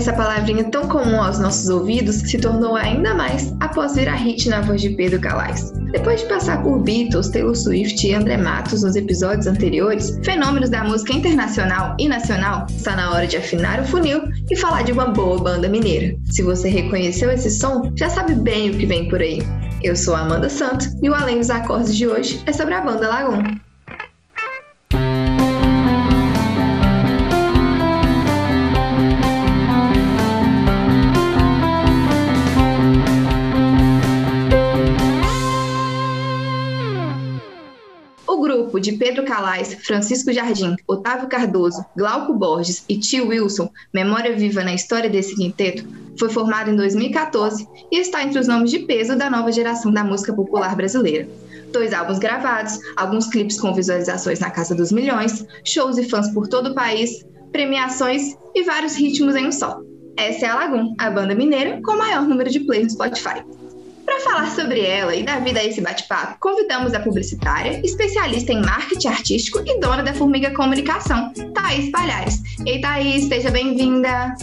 Essa 0.00 0.14
palavrinha 0.14 0.64
tão 0.64 0.88
comum 0.88 1.20
aos 1.20 1.38
nossos 1.38 1.68
ouvidos 1.68 2.16
se 2.16 2.38
tornou 2.38 2.74
ainda 2.74 3.12
mais 3.12 3.54
após 3.60 3.94
virar 3.94 4.14
hit 4.14 4.48
na 4.48 4.62
voz 4.62 4.80
de 4.80 4.88
Pedro 4.88 5.20
Calais. 5.20 5.74
Depois 5.92 6.22
de 6.22 6.26
passar 6.26 6.62
por 6.62 6.78
Beatles, 6.78 7.28
Taylor 7.28 7.54
Swift 7.54 8.06
e 8.06 8.14
André 8.14 8.38
Matos 8.38 8.82
nos 8.82 8.96
episódios 8.96 9.46
anteriores, 9.46 10.18
fenômenos 10.24 10.70
da 10.70 10.82
música 10.84 11.12
internacional 11.12 11.94
e 11.98 12.08
nacional, 12.08 12.64
está 12.70 12.96
na 12.96 13.10
hora 13.12 13.26
de 13.26 13.36
afinar 13.36 13.78
o 13.78 13.84
funil 13.84 14.22
e 14.50 14.56
falar 14.56 14.84
de 14.84 14.92
uma 14.92 15.08
boa 15.08 15.38
banda 15.38 15.68
mineira. 15.68 16.16
Se 16.30 16.42
você 16.42 16.70
reconheceu 16.70 17.30
esse 17.30 17.50
som, 17.50 17.92
já 17.94 18.08
sabe 18.08 18.34
bem 18.34 18.70
o 18.70 18.78
que 18.78 18.86
vem 18.86 19.06
por 19.06 19.20
aí. 19.20 19.42
Eu 19.82 19.94
sou 19.94 20.16
Amanda 20.16 20.48
Santos 20.48 20.88
e 21.02 21.10
o 21.10 21.14
Além 21.14 21.40
dos 21.40 21.50
Acordes 21.50 21.94
de 21.94 22.06
hoje 22.06 22.42
é 22.46 22.54
sobre 22.54 22.72
a 22.72 22.80
banda 22.80 23.06
Lagoon. 23.06 23.69
Calais, 39.30 39.74
Francisco 39.86 40.32
Jardim, 40.32 40.74
Otávio 40.88 41.28
Cardoso, 41.28 41.86
Glauco 41.96 42.34
Borges 42.34 42.84
e 42.88 42.98
Tio 42.98 43.28
Wilson, 43.28 43.70
memória 43.94 44.34
viva 44.34 44.64
na 44.64 44.74
história 44.74 45.08
desse 45.08 45.36
quinteto, 45.36 45.86
foi 46.18 46.28
formado 46.28 46.68
em 46.68 46.74
2014 46.74 47.64
e 47.92 48.00
está 48.00 48.24
entre 48.24 48.40
os 48.40 48.48
nomes 48.48 48.72
de 48.72 48.80
peso 48.80 49.16
da 49.16 49.30
nova 49.30 49.52
geração 49.52 49.92
da 49.92 50.02
música 50.02 50.32
popular 50.32 50.74
brasileira. 50.74 51.28
Dois 51.72 51.92
álbuns 51.92 52.18
gravados, 52.18 52.80
alguns 52.96 53.28
clipes 53.28 53.60
com 53.60 53.72
visualizações 53.72 54.40
na 54.40 54.50
casa 54.50 54.74
dos 54.74 54.90
milhões, 54.90 55.46
shows 55.64 55.96
e 55.96 56.08
fãs 56.08 56.28
por 56.34 56.48
todo 56.48 56.70
o 56.70 56.74
país, 56.74 57.24
premiações 57.52 58.36
e 58.52 58.64
vários 58.64 58.96
ritmos 58.96 59.36
em 59.36 59.46
um 59.46 59.52
só. 59.52 59.80
Essa 60.16 60.46
é 60.46 60.48
a 60.48 60.56
Lagoon, 60.56 60.92
a 60.98 61.08
banda 61.08 61.36
mineira 61.36 61.80
com 61.84 61.92
o 61.92 61.98
maior 61.98 62.26
número 62.26 62.50
de 62.50 62.58
plays 62.58 62.82
no 62.82 62.90
Spotify. 62.90 63.44
Para 64.04 64.20
falar 64.20 64.50
sobre 64.50 64.80
ela 64.80 65.14
e 65.14 65.22
dar 65.22 65.42
vida 65.42 65.60
a 65.60 65.64
esse 65.64 65.80
bate-papo, 65.80 66.36
convidamos 66.40 66.94
a 66.94 67.00
publicitária, 67.00 67.80
especialista 67.84 68.52
em 68.52 68.60
marketing 68.60 69.08
artístico 69.08 69.60
e 69.66 69.78
dona 69.80 70.02
da 70.02 70.12
Formiga 70.12 70.50
Comunicação, 70.52 71.32
Thaís 71.54 71.90
Palhares. 71.90 72.40
Ei, 72.66 72.80
Thaís, 72.80 73.24
seja 73.24 73.50
bem-vinda! 73.50 74.34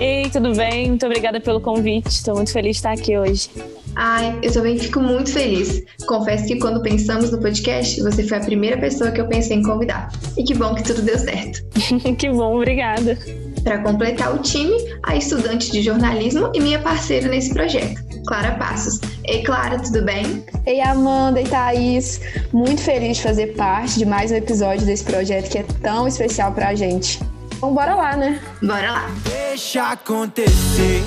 Ei, 0.00 0.28
tudo 0.28 0.54
bem? 0.54 0.88
Muito 0.88 1.06
obrigada 1.06 1.40
pelo 1.40 1.60
convite. 1.60 2.08
Estou 2.08 2.34
muito 2.34 2.52
feliz 2.52 2.72
de 2.72 2.78
estar 2.78 2.92
aqui 2.92 3.16
hoje. 3.16 3.48
Ai, 3.96 4.36
eu 4.42 4.52
também 4.52 4.76
fico 4.76 5.00
muito 5.00 5.32
feliz. 5.32 5.84
Confesso 6.06 6.46
que 6.46 6.58
quando 6.58 6.82
pensamos 6.82 7.30
no 7.30 7.38
podcast, 7.38 8.00
você 8.02 8.24
foi 8.24 8.38
a 8.38 8.40
primeira 8.40 8.76
pessoa 8.76 9.12
que 9.12 9.20
eu 9.20 9.28
pensei 9.28 9.56
em 9.56 9.62
convidar. 9.62 10.10
E 10.36 10.42
que 10.42 10.54
bom 10.54 10.74
que 10.74 10.82
tudo 10.82 11.02
deu 11.02 11.16
certo. 11.16 11.64
que 12.18 12.28
bom, 12.28 12.56
obrigada. 12.56 13.16
Para 13.62 13.78
completar 13.78 14.34
o 14.34 14.38
time, 14.38 14.76
a 15.04 15.16
estudante 15.16 15.70
de 15.70 15.80
jornalismo 15.80 16.50
e 16.54 16.60
minha 16.60 16.80
parceira 16.80 17.28
nesse 17.28 17.54
projeto, 17.54 18.02
Clara 18.26 18.52
Passos. 18.52 19.00
Ei, 19.24 19.42
Clara, 19.42 19.78
tudo 19.78 20.02
bem? 20.02 20.44
Ei, 20.66 20.80
Amanda 20.80 21.40
e 21.40 21.44
Thaís. 21.44 22.20
Muito 22.52 22.82
feliz 22.82 23.18
de 23.18 23.22
fazer 23.22 23.48
parte 23.54 23.98
de 23.98 24.06
mais 24.06 24.30
um 24.30 24.36
episódio 24.36 24.86
desse 24.86 25.04
projeto 25.04 25.50
que 25.50 25.58
é 25.58 25.64
tão 25.82 26.08
especial 26.08 26.52
pra 26.52 26.74
gente. 26.74 27.20
Então, 27.56 27.72
bora 27.72 27.94
lá, 27.94 28.16
né? 28.16 28.40
Bora 28.62 28.92
lá. 28.92 29.10
Deixa 29.24 29.92
acontecer 29.92 31.02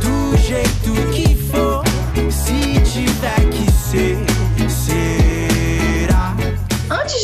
do 0.00 0.36
jeito 0.38 0.92
que 1.12 1.34
for, 1.50 1.82
se 2.30 2.80
tiver 2.90 3.50
que 3.50 3.70
ser, 3.72 4.16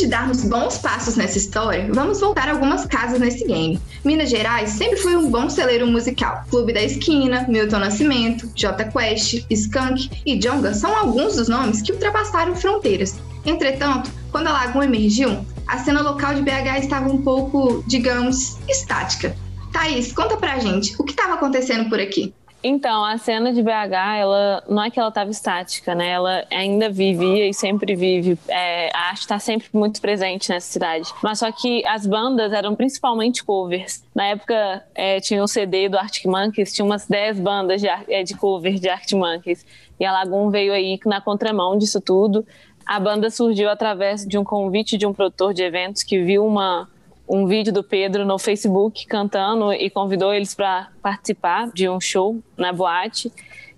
de 0.07 0.11
darmos 0.11 0.41
bons 0.45 0.77
passos 0.77 1.17
nessa 1.17 1.37
história, 1.37 1.89
vamos 1.91 2.21
voltar 2.21 2.47
algumas 2.47 2.85
casas 2.85 3.19
nesse 3.19 3.45
game. 3.45 3.77
Minas 4.05 4.29
Gerais 4.29 4.69
sempre 4.69 4.95
foi 4.95 5.17
um 5.17 5.29
bom 5.29 5.49
celeiro 5.49 5.85
musical. 5.85 6.45
Clube 6.49 6.71
da 6.71 6.81
Esquina, 6.81 7.45
Milton 7.49 7.79
Nascimento, 7.79 8.49
J 8.55 8.85
Quest, 8.85 9.45
Skunk 9.49 10.09
e 10.25 10.37
Jonga 10.37 10.73
são 10.73 10.95
alguns 10.95 11.35
dos 11.35 11.49
nomes 11.49 11.81
que 11.81 11.91
ultrapassaram 11.91 12.55
fronteiras. 12.55 13.17
Entretanto, 13.45 14.09
quando 14.31 14.47
a 14.47 14.53
Lagoa 14.53 14.85
emergiu, 14.85 15.45
a 15.67 15.77
cena 15.79 16.01
local 16.01 16.35
de 16.35 16.41
BH 16.41 16.79
estava 16.83 17.11
um 17.11 17.21
pouco, 17.21 17.83
digamos, 17.85 18.57
estática. 18.69 19.35
Thaís, 19.73 20.13
conta 20.13 20.37
pra 20.37 20.57
gente, 20.57 20.95
o 20.97 21.03
que 21.03 21.11
estava 21.11 21.33
acontecendo 21.33 21.89
por 21.89 21.99
aqui? 21.99 22.33
Então, 22.67 23.05
a 23.05 23.17
cena 23.17 23.53
de 23.53 23.63
BH, 23.63 24.19
ela 24.19 24.63
não 24.67 24.83
é 24.83 24.91
que 24.91 24.99
ela 24.99 25.07
estava 25.07 25.31
estática, 25.31 25.95
né? 25.95 26.09
Ela 26.09 26.45
ainda 26.51 26.89
vivia 26.89 27.47
e 27.47 27.53
sempre 27.53 27.95
vive. 27.95 28.37
É, 28.49 28.89
a 28.93 29.07
arte 29.07 29.21
está 29.21 29.39
sempre 29.39 29.69
muito 29.71 30.01
presente 30.01 30.49
nessa 30.49 30.67
cidade. 30.67 31.09
Mas 31.23 31.39
só 31.39 31.49
que 31.49 31.81
as 31.87 32.05
bandas 32.05 32.51
eram 32.51 32.75
principalmente 32.75 33.41
covers. 33.41 34.03
Na 34.13 34.25
época, 34.25 34.83
é, 34.93 35.21
tinha 35.21 35.41
um 35.41 35.47
CD 35.47 35.87
do 35.87 35.97
Arctic 35.97 36.25
Monkeys, 36.25 36.73
tinha 36.73 36.83
umas 36.83 37.07
10 37.07 37.39
bandas 37.39 37.79
de, 37.79 37.87
é, 37.87 38.21
de 38.21 38.35
de 38.79 38.89
Arctic 38.89 39.17
Monkeys. 39.17 39.65
E 39.97 40.03
a 40.03 40.11
Lagoon 40.11 40.49
veio 40.49 40.73
aí 40.73 40.99
na 41.05 41.21
contramão 41.21 41.77
disso 41.77 42.01
tudo. 42.01 42.45
A 42.85 42.99
banda 42.99 43.29
surgiu 43.29 43.69
através 43.69 44.25
de 44.25 44.37
um 44.37 44.43
convite 44.43 44.97
de 44.97 45.05
um 45.07 45.13
produtor 45.13 45.53
de 45.53 45.63
eventos 45.63 46.03
que 46.03 46.21
viu 46.21 46.45
uma 46.45 46.89
um 47.27 47.45
vídeo 47.45 47.73
do 47.73 47.83
Pedro 47.83 48.25
no 48.25 48.39
Facebook 48.39 49.05
cantando 49.05 49.73
e 49.73 49.89
convidou 49.89 50.33
eles 50.33 50.55
para 50.55 50.89
participar 51.01 51.69
de 51.71 51.89
um 51.89 51.99
show 51.99 52.41
na 52.57 52.71
boate. 52.71 53.31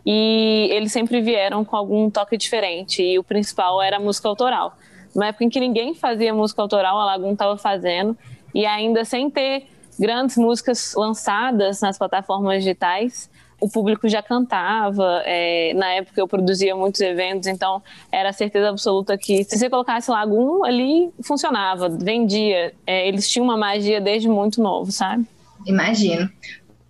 E 0.05 0.69
eles 0.71 0.91
sempre 0.91 1.21
vieram 1.21 1.65
com 1.65 1.75
algum 1.75 2.09
toque 2.09 2.37
diferente. 2.37 3.01
E 3.01 3.17
o 3.17 3.23
principal 3.23 3.81
era 3.81 3.99
música 3.99 4.27
autoral. 4.27 4.77
Na 5.15 5.27
época 5.27 5.43
em 5.43 5.49
que 5.49 5.59
ninguém 5.59 5.95
fazia 5.95 6.33
música 6.33 6.61
autoral, 6.61 6.99
a 6.99 7.05
Lagoon 7.05 7.33
estava 7.33 7.57
fazendo. 7.57 8.17
E 8.53 8.65
ainda 8.65 9.03
sem 9.03 9.29
ter 9.29 9.67
grandes 9.99 10.37
músicas 10.37 10.93
lançadas 10.95 11.81
nas 11.81 11.97
plataformas 11.97 12.63
digitais, 12.63 13.29
o 13.59 13.69
público 13.69 14.07
já 14.07 14.21
cantava. 14.21 15.21
É, 15.25 15.73
na 15.75 15.87
época 15.93 16.19
eu 16.19 16.27
produzia 16.27 16.75
muitos 16.75 17.01
eventos, 17.01 17.47
então 17.47 17.81
era 18.11 18.31
certeza 18.31 18.69
absoluta 18.69 19.17
que 19.17 19.43
se 19.43 19.57
você 19.57 19.69
colocasse 19.69 20.09
Lagoon 20.09 20.63
ali, 20.63 21.09
funcionava, 21.21 21.89
vendia. 21.89 22.73
É, 22.85 23.07
eles 23.07 23.29
tinham 23.29 23.45
uma 23.45 23.57
magia 23.57 23.99
desde 23.99 24.27
muito 24.27 24.61
novo, 24.61 24.91
sabe? 24.91 25.25
Imagino. 25.65 26.29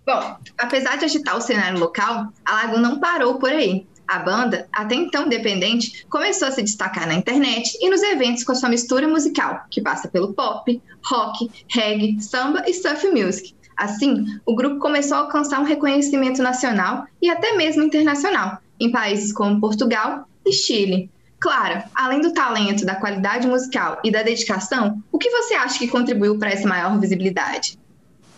Bom, 0.06 0.36
apesar 0.58 0.96
de 0.96 1.04
agitar 1.04 1.36
o 1.36 1.40
cenário 1.40 1.78
local, 1.78 2.28
a 2.44 2.52
Lagoon 2.54 2.80
não 2.80 2.98
parou 2.98 3.34
por 3.34 3.50
aí. 3.50 3.86
A 4.08 4.18
banda, 4.18 4.66
até 4.72 4.96
então 4.96 5.26
independente, 5.26 6.04
começou 6.08 6.48
a 6.48 6.50
se 6.50 6.62
destacar 6.62 7.06
na 7.06 7.14
internet 7.14 7.78
e 7.80 7.88
nos 7.88 8.02
eventos 8.02 8.42
com 8.42 8.50
a 8.50 8.56
sua 8.56 8.68
mistura 8.68 9.06
musical, 9.06 9.60
que 9.70 9.80
passa 9.80 10.08
pelo 10.08 10.32
pop, 10.32 10.82
rock, 11.04 11.48
reggae, 11.72 12.20
samba 12.20 12.64
e 12.66 12.74
surf 12.74 13.06
music. 13.08 13.54
Assim, 13.80 14.26
o 14.44 14.54
grupo 14.54 14.78
começou 14.78 15.16
a 15.16 15.20
alcançar 15.20 15.58
um 15.58 15.64
reconhecimento 15.64 16.42
nacional 16.42 17.06
e 17.22 17.30
até 17.30 17.56
mesmo 17.56 17.82
internacional, 17.82 18.58
em 18.78 18.92
países 18.92 19.32
como 19.32 19.58
Portugal 19.58 20.26
e 20.44 20.52
Chile. 20.52 21.10
Clara, 21.40 21.86
além 21.94 22.20
do 22.20 22.34
talento, 22.34 22.84
da 22.84 22.94
qualidade 22.94 23.48
musical 23.48 23.98
e 24.04 24.10
da 24.10 24.22
dedicação, 24.22 25.02
o 25.10 25.16
que 25.16 25.30
você 25.30 25.54
acha 25.54 25.78
que 25.78 25.88
contribuiu 25.88 26.38
para 26.38 26.50
essa 26.50 26.68
maior 26.68 27.00
visibilidade? 27.00 27.78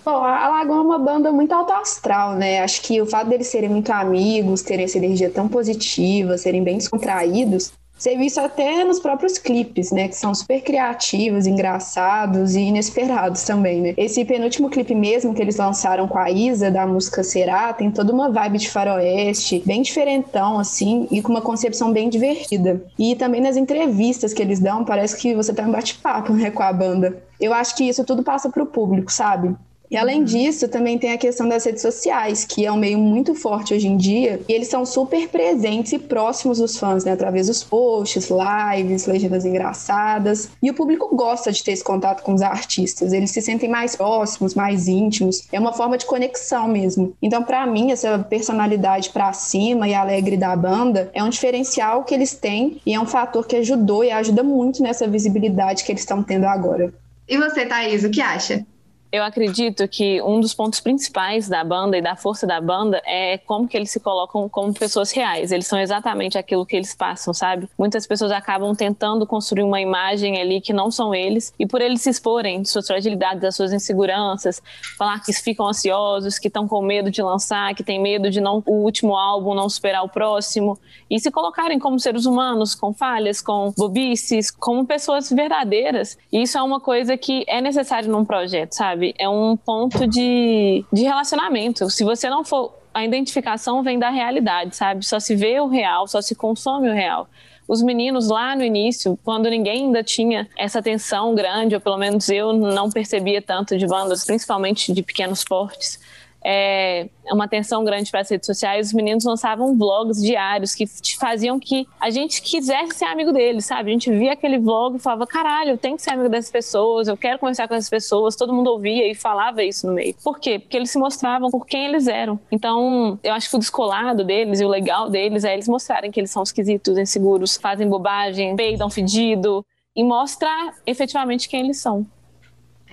Bom, 0.05 0.23
a 0.23 0.49
Lagoa 0.49 0.77
é 0.77 0.81
uma 0.81 0.99
banda 1.01 1.33
muito 1.33 1.53
alto 1.53 1.73
astral, 1.73 2.37
né? 2.37 2.63
Acho 2.63 2.81
que 2.81 3.03
o 3.03 3.07
fato 3.07 3.29
deles 3.29 3.49
serem 3.49 3.69
muito 3.69 3.91
amigos, 3.91 4.63
terem 4.63 4.85
essa 4.85 4.99
energia 4.99 5.29
tão 5.29 5.49
positiva, 5.49 6.39
serem 6.39 6.63
bem 6.63 6.79
descontraídos, 6.79 7.73
você 8.03 8.17
vê 8.17 8.25
isso 8.25 8.41
até 8.41 8.83
nos 8.83 8.99
próprios 8.99 9.39
clipes, 9.39 9.93
né? 9.93 10.09
Que 10.09 10.17
são 10.17 10.35
super 10.35 10.61
criativos, 10.61 11.47
engraçados 11.47 12.57
e 12.57 12.61
inesperados 12.61 13.45
também, 13.45 13.81
né? 13.81 13.95
Esse 13.97 14.25
penúltimo 14.25 14.69
clipe 14.69 14.93
mesmo 14.93 15.33
que 15.33 15.41
eles 15.41 15.57
lançaram 15.57 16.09
com 16.09 16.19
a 16.19 16.29
Isa, 16.29 16.69
da 16.69 16.85
música 16.85 17.23
Será, 17.23 17.73
tem 17.73 17.93
toda 17.93 18.13
uma 18.13 18.29
vibe 18.29 18.59
de 18.59 18.71
faroeste, 18.71 19.63
bem 19.65 19.83
diferentão, 19.83 20.59
assim, 20.59 21.07
e 21.13 21.23
com 21.23 21.31
uma 21.31 21.41
concepção 21.41 21.93
bem 21.93 22.09
divertida. 22.09 22.83
E 22.99 23.15
também 23.15 23.41
nas 23.41 23.57
entrevistas 23.57 24.35
que 24.35 24.43
eles 24.43 24.59
dão, 24.59 24.85
parece 24.85 25.17
que 25.17 25.33
você 25.33 25.55
tá 25.55 25.63
em 25.63 25.71
bate-papo, 25.71 26.33
né, 26.33 26.51
com 26.51 26.65
a 26.65 26.73
banda. 26.73 27.23
Eu 27.39 27.55
acho 27.55 27.77
que 27.77 27.85
isso 27.89 28.03
tudo 28.03 28.25
passa 28.25 28.51
pro 28.51 28.67
público, 28.67 29.13
sabe? 29.13 29.55
E 29.93 29.97
além 29.99 30.21
uhum. 30.21 30.25
disso, 30.25 30.69
também 30.69 30.97
tem 30.97 31.13
a 31.13 31.19
questão 31.19 31.47
das 31.47 31.67
redes 31.67 31.83
sociais, 31.83 32.47
que 32.47 32.65
é 32.65 32.73
um 32.73 32.79
meio 32.79 32.99
muito 32.99 33.35
forte 33.35 33.75
hoje 33.75 33.87
em 33.87 33.95
dia, 33.99 34.41
e 34.49 34.53
eles 34.55 34.69
são 34.69 34.87
super 34.87 35.29
presentes 35.29 35.93
e 35.93 35.99
próximos 35.99 36.57
dos 36.57 36.79
fãs, 36.79 37.05
né? 37.05 37.13
Através 37.13 37.49
dos 37.49 37.63
posts, 37.63 38.31
lives, 38.31 39.05
legendas 39.05 39.45
engraçadas. 39.45 40.49
E 40.63 40.71
o 40.71 40.75
público 40.75 41.15
gosta 41.15 41.53
de 41.53 41.63
ter 41.63 41.73
esse 41.73 41.85
contato 41.85 42.23
com 42.23 42.33
os 42.33 42.41
artistas, 42.41 43.13
eles 43.13 43.33
se 43.33 43.43
sentem 43.43 43.69
mais 43.69 43.95
próximos, 43.95 44.55
mais 44.55 44.89
íntimos. 44.89 45.47
É 45.53 45.61
uma 45.61 45.75
forma 45.75 45.99
de 45.99 46.07
conexão 46.07 46.67
mesmo. 46.67 47.15
Então, 47.21 47.43
para 47.43 47.67
mim, 47.67 47.93
essa 47.93 48.19
personalidade 48.19 49.11
pra 49.11 49.35
cima 49.35 49.87
e 49.87 49.93
alegre 49.93 50.39
da 50.39 50.57
banda 50.57 51.11
é 51.13 51.23
um 51.23 51.29
diferencial 51.29 52.05
que 52.05 52.15
eles 52.15 52.33
têm 52.33 52.81
e 52.87 52.95
é 52.95 52.99
um 52.99 53.05
fator 53.05 53.47
que 53.47 53.57
ajudou 53.57 54.03
e 54.03 54.11
ajuda 54.11 54.43
muito 54.43 54.83
nessa 54.83 55.07
visibilidade 55.07 55.85
que 55.85 55.93
eles 55.93 56.01
estão 56.01 56.23
tendo 56.23 56.47
agora. 56.47 56.95
E 57.29 57.37
você, 57.37 57.67
Thaís, 57.67 58.05
o 58.05 58.11
que 58.11 58.23
acha? 58.23 58.65
Eu 59.13 59.23
acredito 59.23 59.87
que 59.87 60.23
um 60.23 60.41
dos 60.41 60.55
pontos 60.55 60.81
principais 60.81 61.47
da 61.47 61.63
banda 61.63 61.99
e 61.99 62.01
da 62.01 62.17
força 62.17 62.47
da 62.47 62.59
banda 62.63 62.99
é 63.05 63.37
como 63.37 63.69
que 63.69 63.77
eles 63.77 63.91
se 63.91 64.01
colocam 64.01 64.49
como 64.49 64.73
pessoas 64.73 65.13
reais. 65.13 65.53
Eles 65.53 65.67
são 65.67 65.79
exatamente 65.79 66.39
aquilo 66.39 66.65
que 66.65 66.75
eles 66.75 66.95
passam, 66.95 67.35
sabe? 67.35 67.69
Muitas 67.79 68.07
pessoas 68.07 68.33
acabam 68.33 68.75
tentando 68.75 69.27
construir 69.27 69.65
uma 69.65 69.83
imagem 69.83 70.41
ali 70.41 70.63
que 70.63 70.73
não 70.73 70.91
são 70.91 71.15
eles 71.15 71.53
e 71.59 71.67
por 71.67 71.83
eles 71.83 72.01
se 72.01 72.09
exporem 72.09 72.63
de 72.63 72.71
suas 72.71 72.87
fragilidades, 72.87 73.43
das 73.43 73.55
suas 73.55 73.71
inseguranças, 73.71 74.63
falar 74.97 75.23
que 75.23 75.31
ficam 75.35 75.69
ansiosos, 75.69 76.39
que 76.39 76.49
estão 76.49 76.67
com 76.67 76.81
medo 76.81 77.11
de 77.11 77.21
lançar, 77.21 77.75
que 77.75 77.85
tem 77.85 78.01
medo 78.01 78.31
de 78.31 78.41
não 78.41 78.63
o 78.65 78.77
último 78.77 79.15
álbum 79.15 79.55
não 79.55 79.69
superar 79.69 80.03
o 80.05 80.09
próximo 80.09 80.79
e 81.11 81.21
se 81.21 81.31
colocarem 81.31 81.79
como 81.79 82.01
seres 82.01 82.25
humanos, 82.25 82.75
com 82.75 82.95
falhas, 82.95 83.43
com 83.43 83.75
bobices, 83.77 84.51
como 84.51 84.87
pessoas 84.87 85.29
verdadeiras. 85.29 86.17
E 86.33 86.41
isso 86.41 86.57
é 86.57 86.63
uma 86.63 86.81
coisa 86.81 87.15
que 87.19 87.45
é 87.47 87.61
necessário 87.61 88.11
num 88.11 88.25
projeto, 88.25 88.73
sabe? 88.73 89.02
Sabe? 89.03 89.15
É 89.19 89.29
um 89.29 89.57
ponto 89.57 90.07
de, 90.07 90.85
de 90.93 91.03
relacionamento. 91.03 91.91
Se 91.91 92.05
você 92.05 92.31
não 92.31 92.45
for. 92.45 92.81
A 92.95 93.07
identificação 93.07 93.83
vem 93.83 93.99
da 93.99 94.11
realidade, 94.11 94.77
sabe? 94.77 95.03
Só 95.07 95.19
se 95.19 95.35
vê 95.35 95.59
o 95.59 95.67
real, 95.67 96.07
só 96.07 96.21
se 96.21 96.35
consome 96.35 96.91
o 96.91 96.93
real 96.93 97.27
os 97.67 97.81
meninos 97.81 98.29
lá 98.29 98.55
no 98.55 98.63
início, 98.63 99.19
quando 99.25 99.49
ninguém 99.49 99.85
ainda 99.85 100.03
tinha 100.03 100.47
essa 100.59 100.81
atenção 100.81 101.35
grande, 101.35 101.75
ou 101.75 101.81
pelo 101.81 101.97
menos 101.97 102.29
eu 102.29 102.53
não 102.53 102.91
percebia 102.91 103.41
tanto 103.41 103.79
de 103.79 103.87
bandas, 103.87 104.27
principalmente 104.27 104.93
de 104.93 105.03
pequenos 105.03 105.43
portes, 105.43 105.99
é, 106.45 107.09
uma 107.31 107.45
atenção 107.45 107.85
grande 107.85 108.11
para 108.11 108.21
as 108.21 108.31
redes 108.31 108.47
sociais, 108.47 108.89
os 108.89 108.93
meninos 108.93 109.25
lançavam 109.25 109.77
vlogs 109.77 110.21
diários 110.21 110.75
que 110.75 110.87
faziam 111.19 111.59
que 111.59 111.87
a 112.01 112.11
gente 112.11 112.43
quisesse 112.43 112.99
ser 112.99 113.05
amigo 113.05 113.33
deles, 113.33 113.65
sabe? 113.65 113.91
A 113.91 113.93
gente 113.93 114.11
via 114.11 114.33
aquele 114.33 114.59
vlog 114.59 114.97
e 114.97 114.99
falava, 114.99 115.27
caralho, 115.27 115.71
eu 115.71 115.79
tenho 115.79 115.97
que 115.97 116.03
ser 116.03 116.11
amigo 116.11 116.29
dessas 116.29 116.51
pessoas, 116.51 117.09
eu 117.09 117.17
quero 117.17 117.39
conversar 117.39 117.69
com 117.69 117.75
essas 117.75 117.91
pessoas, 117.91 118.37
todo 118.37 118.53
mundo 118.53 118.69
ouvia 118.69 119.11
e 119.11 119.15
falava 119.15 119.63
isso 119.63 119.87
no 119.87 119.93
meio. 119.93 120.15
Por 120.23 120.39
quê? 120.39 120.59
Porque 120.59 120.77
eles 120.77 120.91
se 120.91 120.99
mostravam 120.99 121.51
por 121.51 121.67
quem 121.67 121.87
eles 121.87 122.09
eram. 122.09 122.39
Então, 122.51 123.19
eu 123.23 123.33
acho 123.33 123.49
que 123.49 123.57
o 123.57 123.59
descolado 123.59 124.25
deles 124.25 124.61
e 124.61 124.65
o 124.65 124.69
legal 124.69 125.09
deles 125.09 125.45
é 125.45 125.55
eles 125.55 125.69
mostrarem 125.69 126.11
que 126.11 126.19
eles 126.19 126.31
são 126.31 126.43
esquisitos, 126.43 126.99
inseguros, 126.99 127.57
fazem 127.57 127.89
bobagem, 127.89 128.57
peidam 128.57 128.91
fedido 128.91 129.65
e 129.95 130.03
mostrar 130.03 130.75
efetivamente 130.87 131.49
quem 131.49 131.61
eles 131.61 131.79
são. 131.79 132.07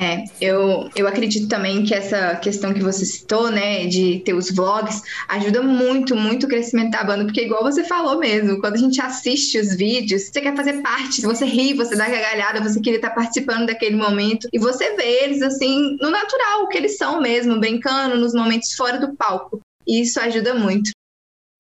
É, 0.01 0.24
eu, 0.40 0.90
eu 0.96 1.06
acredito 1.10 1.50
também 1.50 1.84
que 1.84 1.94
essa 1.94 2.38
questão 2.38 2.74
que 2.74 2.81
você 2.81 3.06
citou, 3.06 3.51
né, 3.51 3.86
de 3.86 4.22
ter 4.22 4.34
os 4.34 4.50
vlogs, 4.50 5.01
ajuda 5.28 5.62
muito, 5.62 6.16
muito 6.16 6.46
o 6.46 6.50
crescimento 6.50 6.92
da 6.92 7.04
banda, 7.04 7.25
porque 7.25 7.42
igual 7.42 7.62
você 7.63 7.84
falou 7.84 8.18
mesmo, 8.18 8.62
quando 8.62 8.75
a 8.75 8.78
gente 8.78 9.01
assiste 9.01 9.60
os 9.60 9.75
vídeos, 9.75 10.24
você 10.24 10.40
quer 10.40 10.56
fazer 10.56 10.81
parte, 10.81 11.22
você 11.22 11.44
ri, 11.44 11.74
você 11.74 11.98
dá 11.98 12.07
gargalhada, 12.07 12.62
você 12.62 12.80
queria 12.80 12.96
estar 12.96 13.10
participando 13.10 13.66
daquele 13.66 13.98
momento, 13.98 14.48
e 14.54 14.57
você 14.57 14.96
vê 14.96 15.25
eles, 15.25 15.42
assim, 15.42 15.98
no 16.00 16.10
natural, 16.10 16.63
o 16.63 16.69
que 16.69 16.78
eles 16.78 16.98
são 16.98 17.19
mesmo, 17.19 17.60
brincando 17.60 18.16
nos 18.16 18.34
momentos 18.34 18.74
fora 18.75 18.98
do 18.98 19.18
palco, 19.18 19.60
e 19.86 20.02
isso 20.04 20.18
ajuda 20.22 20.54
muito. 20.54 20.92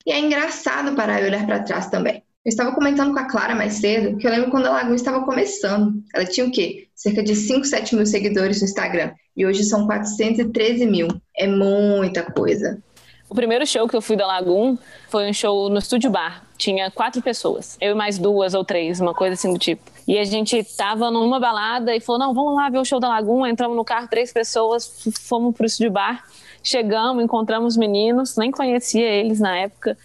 E 0.05 0.13
é 0.13 0.19
engraçado 0.19 0.95
parar 0.95 1.21
e 1.21 1.25
olhar 1.25 1.45
para 1.45 1.59
trás 1.59 1.89
também. 1.89 2.23
Eu 2.45 2.49
estava 2.49 2.73
comentando 2.73 3.11
com 3.11 3.19
a 3.19 3.25
Clara 3.25 3.53
mais 3.53 3.73
cedo 3.73 4.17
que 4.17 4.25
eu 4.25 4.31
lembro 4.31 4.49
quando 4.49 4.67
a 4.67 4.71
Lagoon 4.71 4.95
estava 4.95 5.25
começando. 5.25 6.01
Ela 6.15 6.25
tinha 6.25 6.47
o 6.47 6.51
quê? 6.51 6.87
Cerca 6.99 7.23
de 7.23 7.33
5, 7.33 7.63
7 7.63 7.95
mil 7.95 8.05
seguidores 8.05 8.59
no 8.59 8.65
Instagram. 8.65 9.13
E 9.33 9.45
hoje 9.45 9.63
são 9.63 9.87
413 9.87 10.85
mil. 10.85 11.07
É 11.33 11.47
muita 11.47 12.29
coisa. 12.29 12.83
O 13.29 13.33
primeiro 13.33 13.65
show 13.65 13.87
que 13.87 13.95
eu 13.95 14.01
fui 14.01 14.17
da 14.17 14.27
Lagoon 14.27 14.77
foi 15.07 15.29
um 15.29 15.31
show 15.31 15.69
no 15.69 15.79
Estúdio 15.79 16.11
Bar. 16.11 16.43
Tinha 16.57 16.91
quatro 16.91 17.21
pessoas. 17.21 17.77
Eu 17.79 17.93
e 17.93 17.95
mais 17.95 18.19
duas 18.19 18.53
ou 18.53 18.65
três, 18.65 18.99
uma 18.99 19.13
coisa 19.13 19.35
assim 19.35 19.53
do 19.53 19.57
tipo. 19.57 19.81
E 20.05 20.17
a 20.17 20.25
gente 20.25 20.61
tava 20.75 21.09
numa 21.09 21.39
balada 21.39 21.95
e 21.95 22.01
falou: 22.01 22.19
não, 22.19 22.33
vamos 22.33 22.53
lá 22.57 22.69
ver 22.69 22.79
o 22.79 22.83
show 22.83 22.99
da 22.99 23.07
Lagoon. 23.07 23.45
Entramos 23.45 23.77
no 23.77 23.85
carro, 23.85 24.09
três 24.09 24.33
pessoas, 24.33 25.01
fomos 25.21 25.55
pro 25.55 25.65
Estúdio 25.65 25.91
Bar. 25.91 26.25
Chegamos, 26.61 27.23
encontramos 27.23 27.75
os 27.75 27.77
meninos, 27.77 28.35
nem 28.35 28.51
conhecia 28.51 29.07
eles 29.07 29.39
na 29.39 29.57
época. 29.57 29.97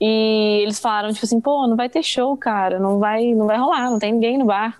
E 0.00 0.62
eles 0.62 0.80
falaram, 0.80 1.12
tipo 1.12 1.26
assim, 1.26 1.40
pô, 1.40 1.68
não 1.68 1.76
vai 1.76 1.88
ter 1.88 2.02
show, 2.02 2.36
cara, 2.36 2.80
não 2.80 2.98
vai, 2.98 3.34
não 3.34 3.46
vai 3.46 3.56
rolar, 3.56 3.88
não 3.88 4.00
tem 4.00 4.12
ninguém 4.12 4.36
no 4.36 4.46
bar. 4.46 4.76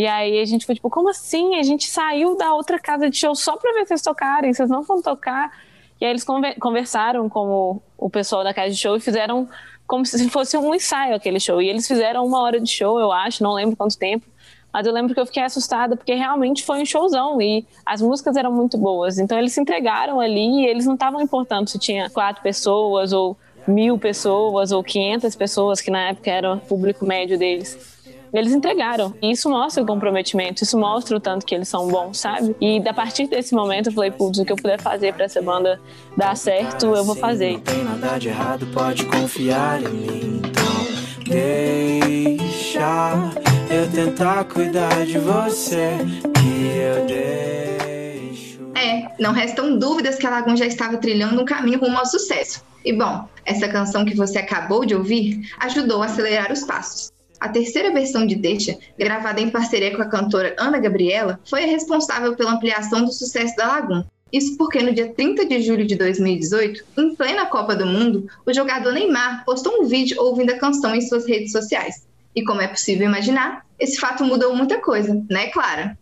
E 0.00 0.06
aí 0.06 0.40
a 0.40 0.44
gente 0.46 0.64
foi 0.64 0.74
tipo, 0.74 0.88
como 0.88 1.10
assim? 1.10 1.56
A 1.56 1.62
gente 1.62 1.86
saiu 1.86 2.34
da 2.34 2.54
outra 2.54 2.78
casa 2.78 3.10
de 3.10 3.18
show 3.18 3.34
só 3.34 3.58
pra 3.58 3.70
ver 3.74 3.86
vocês 3.86 4.00
tocarem, 4.00 4.50
vocês 4.50 4.70
não 4.70 4.82
vão 4.82 5.02
tocar. 5.02 5.52
E 6.00 6.06
aí 6.06 6.10
eles 6.10 6.24
conversaram 6.58 7.28
com 7.28 7.46
o, 7.46 7.82
o 7.98 8.08
pessoal 8.08 8.42
da 8.42 8.54
casa 8.54 8.70
de 8.70 8.78
show 8.78 8.96
e 8.96 9.00
fizeram 9.00 9.46
como 9.86 10.06
se 10.06 10.30
fosse 10.30 10.56
um 10.56 10.74
ensaio 10.74 11.14
aquele 11.14 11.38
show. 11.38 11.60
E 11.60 11.68
eles 11.68 11.86
fizeram 11.86 12.24
uma 12.24 12.40
hora 12.40 12.58
de 12.58 12.70
show, 12.70 12.98
eu 12.98 13.12
acho, 13.12 13.42
não 13.42 13.52
lembro 13.52 13.76
quanto 13.76 13.98
tempo. 13.98 14.24
Mas 14.72 14.86
eu 14.86 14.92
lembro 14.94 15.12
que 15.12 15.20
eu 15.20 15.26
fiquei 15.26 15.42
assustada 15.42 15.94
porque 15.94 16.14
realmente 16.14 16.64
foi 16.64 16.80
um 16.80 16.86
showzão 16.86 17.38
e 17.42 17.66
as 17.84 18.00
músicas 18.00 18.36
eram 18.36 18.50
muito 18.50 18.78
boas. 18.78 19.18
Então 19.18 19.38
eles 19.38 19.52
se 19.52 19.60
entregaram 19.60 20.18
ali 20.18 20.62
e 20.62 20.66
eles 20.66 20.86
não 20.86 20.94
estavam 20.94 21.20
importando 21.20 21.68
se 21.68 21.78
tinha 21.78 22.08
quatro 22.08 22.42
pessoas 22.42 23.12
ou 23.12 23.36
mil 23.68 23.98
pessoas 23.98 24.72
ou 24.72 24.82
500 24.82 25.36
pessoas, 25.36 25.82
que 25.82 25.90
na 25.90 26.08
época 26.08 26.30
era 26.30 26.54
o 26.54 26.58
público 26.58 27.04
médio 27.04 27.38
deles. 27.38 27.99
Eles 28.32 28.52
entregaram. 28.52 29.14
E 29.20 29.30
isso 29.30 29.50
mostra 29.50 29.82
o 29.82 29.86
comprometimento, 29.86 30.62
isso 30.62 30.78
mostra 30.78 31.16
o 31.16 31.20
tanto 31.20 31.44
que 31.44 31.54
eles 31.54 31.68
são 31.68 31.88
bons, 31.88 32.18
sabe? 32.18 32.54
E 32.60 32.82
a 32.86 32.94
partir 32.94 33.26
desse 33.26 33.54
momento 33.54 33.88
eu 33.88 33.92
falei, 33.92 34.10
putz, 34.10 34.38
o 34.38 34.44
que 34.44 34.52
eu 34.52 34.56
puder 34.56 34.80
fazer 34.80 35.12
para 35.14 35.24
essa 35.24 35.42
banda 35.42 35.80
dar 36.16 36.36
certo, 36.36 36.94
eu 36.94 37.04
vou 37.04 37.14
fazer. 37.14 37.54
Não 37.54 37.60
tem 37.60 37.84
nada 37.84 38.18
de 38.18 38.28
errado, 38.28 38.66
pode 38.72 39.04
confiar 39.06 39.82
em 39.82 39.88
mim. 39.88 40.42
Então 40.44 41.24
deixa 41.26 43.32
eu 43.70 43.90
tentar 43.90 44.44
cuidar 44.44 45.04
de 45.04 45.18
você, 45.18 45.98
que 46.34 46.76
eu 46.76 47.06
deixo. 47.06 48.60
É, 48.74 49.08
não 49.18 49.32
restam 49.32 49.78
dúvidas 49.78 50.16
que 50.16 50.26
a 50.26 50.30
Lagoon 50.30 50.56
já 50.56 50.66
estava 50.66 50.96
trilhando 50.96 51.40
um 51.40 51.44
caminho 51.44 51.78
rumo 51.78 51.98
ao 51.98 52.06
sucesso. 52.06 52.64
E 52.84 52.92
bom, 52.92 53.28
essa 53.44 53.68
canção 53.68 54.04
que 54.04 54.16
você 54.16 54.38
acabou 54.38 54.86
de 54.86 54.94
ouvir 54.94 55.40
ajudou 55.60 56.02
a 56.02 56.06
acelerar 56.06 56.50
os 56.50 56.64
passos. 56.64 57.12
A 57.40 57.48
terceira 57.48 57.90
versão 57.90 58.26
de 58.26 58.34
Deixa, 58.34 58.78
gravada 58.98 59.40
em 59.40 59.48
parceria 59.48 59.96
com 59.96 60.02
a 60.02 60.08
cantora 60.08 60.54
Ana 60.58 60.78
Gabriela, 60.78 61.40
foi 61.48 61.64
a 61.64 61.66
responsável 61.66 62.36
pela 62.36 62.52
ampliação 62.52 63.02
do 63.02 63.10
sucesso 63.10 63.56
da 63.56 63.66
Lagoon. 63.66 64.04
Isso 64.30 64.58
porque 64.58 64.82
no 64.82 64.92
dia 64.92 65.12
30 65.12 65.46
de 65.46 65.62
julho 65.62 65.86
de 65.86 65.96
2018, 65.96 66.84
em 66.98 67.14
plena 67.14 67.46
Copa 67.46 67.74
do 67.74 67.86
Mundo, 67.86 68.28
o 68.46 68.52
jogador 68.52 68.92
Neymar 68.92 69.44
postou 69.46 69.80
um 69.80 69.86
vídeo 69.86 70.20
ouvindo 70.20 70.50
a 70.50 70.58
canção 70.58 70.94
em 70.94 71.00
suas 71.00 71.26
redes 71.26 71.50
sociais. 71.50 72.06
E 72.36 72.44
como 72.44 72.60
é 72.60 72.68
possível 72.68 73.06
imaginar, 73.06 73.64
esse 73.78 73.98
fato 73.98 74.22
mudou 74.22 74.54
muita 74.54 74.78
coisa, 74.78 75.20
né, 75.30 75.48
Clara? 75.48 75.98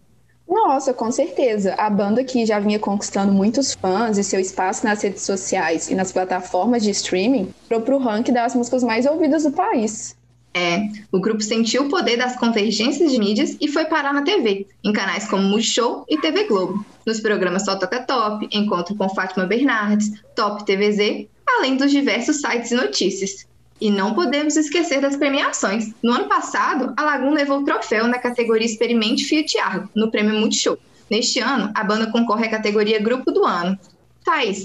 Nossa, 0.47 0.93
com 0.93 1.11
certeza. 1.13 1.75
A 1.75 1.89
banda 1.89 2.25
que 2.25 2.45
já 2.45 2.59
vinha 2.59 2.79
conquistando 2.79 3.33
muitos 3.33 3.75
fãs 3.75 4.19
e 4.19 4.25
seu 4.25 4.41
espaço 4.41 4.85
nas 4.85 5.03
redes 5.03 5.23
sociais 5.23 5.89
e 5.89 5.95
nas 5.95 6.11
plataformas 6.11 6.83
de 6.83 6.91
streaming, 6.91 7.55
foi 7.69 7.81
para 7.81 7.95
o 7.95 7.99
ranking 7.99 8.33
das 8.33 8.55
músicas 8.55 8.83
mais 8.83 9.07
ouvidas 9.07 9.45
do 9.45 9.53
país. 9.53 10.18
É, 10.55 10.89
o 11.13 11.21
grupo 11.21 11.43
sentiu 11.43 11.85
o 11.85 11.89
poder 11.89 12.17
das 12.17 12.37
convergências 12.37 13.13
de 13.13 13.19
mídias 13.19 13.57
e 13.61 13.69
foi 13.69 13.85
parar 13.85 14.13
na 14.13 14.23
TV, 14.23 14.67
em 14.83 14.93
canais 14.93 15.29
como 15.29 15.43
Multishow 15.43 16.05
e 16.09 16.19
TV 16.19 16.45
Globo, 16.45 16.85
nos 17.07 17.21
programas 17.21 17.65
Só 17.65 17.77
Toca 17.77 18.03
Top, 18.03 18.49
Encontro 18.51 18.95
com 18.97 19.09
Fátima 19.09 19.47
Bernardes, 19.47 20.11
Top 20.35 20.65
TVZ, 20.65 21.27
além 21.47 21.77
dos 21.77 21.91
diversos 21.91 22.41
sites 22.41 22.71
e 22.71 22.75
notícias. 22.75 23.47
E 23.81 23.91
não 23.91 24.15
podemos 24.15 24.57
esquecer 24.57 25.01
das 25.01 25.17
premiações. 25.17 25.93
No 26.03 26.13
ano 26.13 26.29
passado, 26.29 26.93
a 26.97 27.03
Lagoon 27.03 27.33
levou 27.33 27.61
o 27.61 27.65
troféu 27.65 28.09
na 28.09 28.19
categoria 28.19 28.67
Experimente 28.67 29.25
Fiat 29.25 29.59
Argo, 29.59 29.89
no 29.95 30.11
Prêmio 30.11 30.35
Multishow. 30.35 30.77
Neste 31.09 31.39
ano, 31.39 31.71
a 31.75 31.85
banda 31.85 32.11
concorre 32.11 32.47
à 32.47 32.51
categoria 32.51 33.01
Grupo 33.01 33.31
do 33.31 33.45
Ano. 33.45 33.79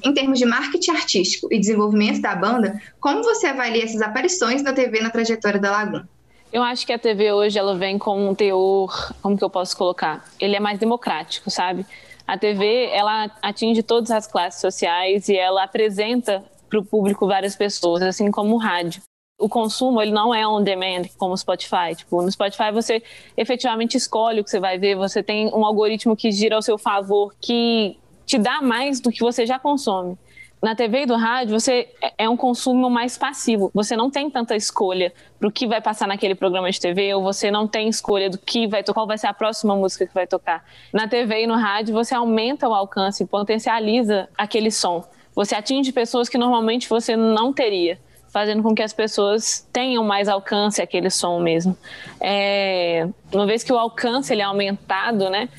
Em 0.04 0.14
termos 0.14 0.38
de 0.38 0.46
marketing 0.46 0.92
artístico 0.92 1.48
e 1.52 1.60
desenvolvimento 1.60 2.22
da 2.22 2.36
banda, 2.36 2.82
como 3.00 3.24
você 3.24 3.48
avalia 3.48 3.84
essas 3.84 4.02
aparições 4.02 4.62
na 4.62 4.74
TV 4.74 5.00
na 5.00 5.10
trajetória 5.10 5.60
da 5.60 5.72
Lagoon? 5.72 6.04
Eu 6.52 6.62
acho 6.62 6.86
que 6.86 6.94
a 6.94 7.00
TV 7.00 7.32
hoje 7.32 7.58
ela 7.58 7.76
vem 7.76 7.98
com 7.98 8.30
um 8.30 8.36
teor, 8.36 9.14
como 9.22 9.38
que 9.38 9.44
eu 9.44 9.50
posso 9.50 9.76
colocar? 9.76 10.24
Ele 10.40 10.56
é 10.56 10.60
mais 10.60 10.78
democrático, 10.78 11.50
sabe? 11.50 11.86
A 12.28 12.38
TV 12.38 12.90
ela 12.92 13.32
atinge 13.42 13.82
todas 13.82 14.12
as 14.12 14.28
classes 14.28 14.62
sociais 14.62 15.30
e 15.30 15.36
ela 15.36 15.64
apresenta 15.64 16.44
para 16.70 16.80
o 16.80 16.86
público 16.86 17.26
várias 17.26 17.56
pessoas, 17.56 18.04
assim 18.04 18.30
como 18.30 18.56
o 18.56 18.58
rádio. 18.58 19.02
O 19.40 19.50
consumo 19.50 20.02
ele 20.02 20.12
não 20.12 20.34
é 20.34 20.48
on 20.48 20.62
demand 20.62 21.04
como 21.18 21.34
o 21.34 21.38
Spotify. 21.38 21.96
Tipo, 21.96 22.22
no 22.22 22.32
Spotify 22.32 22.72
você 22.72 23.02
efetivamente 23.36 23.98
escolhe 23.98 24.42
o 24.42 24.44
que 24.44 24.50
você 24.50 24.60
vai 24.60 24.78
ver, 24.78 24.96
você 24.96 25.24
tem 25.24 25.48
um 25.48 25.66
algoritmo 25.66 26.16
que 26.16 26.32
gira 26.32 26.56
ao 26.56 26.62
seu 26.62 26.78
favor, 26.78 27.34
que 27.42 27.98
te 28.34 28.40
dá 28.40 28.62
mais 28.62 29.00
do 29.00 29.12
que 29.12 29.20
você 29.20 29.46
já 29.46 29.58
consome. 29.58 30.18
Na 30.62 30.76
TV 30.76 31.02
e 31.02 31.06
do 31.06 31.16
rádio, 31.16 31.60
você 31.60 31.90
é, 32.02 32.14
é 32.20 32.30
um 32.30 32.38
consumo 32.38 32.90
mais 32.90 33.18
passivo. 33.18 33.70
Você 33.74 33.98
não 33.98 34.10
tem 34.10 34.30
tanta 34.30 34.56
escolha 34.56 35.14
para 35.38 35.48
o 35.48 35.52
que 35.52 35.68
vai 35.68 35.82
passar 35.82 36.08
naquele 36.08 36.36
programa 36.36 36.72
de 36.72 36.80
TV, 36.80 37.14
ou 37.14 37.22
você 37.22 37.52
não 37.52 37.68
tem 37.68 37.90
escolha 37.90 38.30
do 38.30 38.38
que 38.38 38.66
vai 38.66 38.82
tocar, 38.82 39.02
qual 39.02 39.08
vai 39.08 39.18
ser 39.18 39.28
a 39.28 39.34
próxima 39.34 39.76
música 39.76 40.08
que 40.08 40.14
vai 40.14 40.26
tocar. 40.26 40.64
Na 40.94 41.08
TV 41.08 41.44
e 41.44 41.48
no 41.48 41.56
rádio, 41.56 41.94
você 41.94 42.16
aumenta 42.16 42.68
o 42.68 42.74
alcance, 42.74 43.26
potencializa 43.26 44.30
aquele 44.38 44.72
som 44.72 45.04
você 45.36 45.56
atinge 45.56 45.92
pessoas 45.92 46.30
que 46.30 46.38
normalmente 46.38 46.88
você 46.88 47.16
não 47.16 47.52
teria, 47.52 47.98
fazendo 48.32 48.62
com 48.62 48.74
que 48.74 48.82
as 48.82 48.94
pessoas 48.94 49.68
tenham 49.72 50.04
mais 50.04 50.28
alcance 50.28 50.82
aquele 50.82 51.10
som 51.10 51.40
mesmo. 51.40 51.76
É, 52.20 53.08
uma 53.32 53.46
vez 53.46 53.64
que 53.64 53.74
o 53.74 53.78
alcance 53.78 54.32
ele 54.32 54.42
é 54.42 54.46
aumentado, 54.46 55.30
né? 55.30 55.50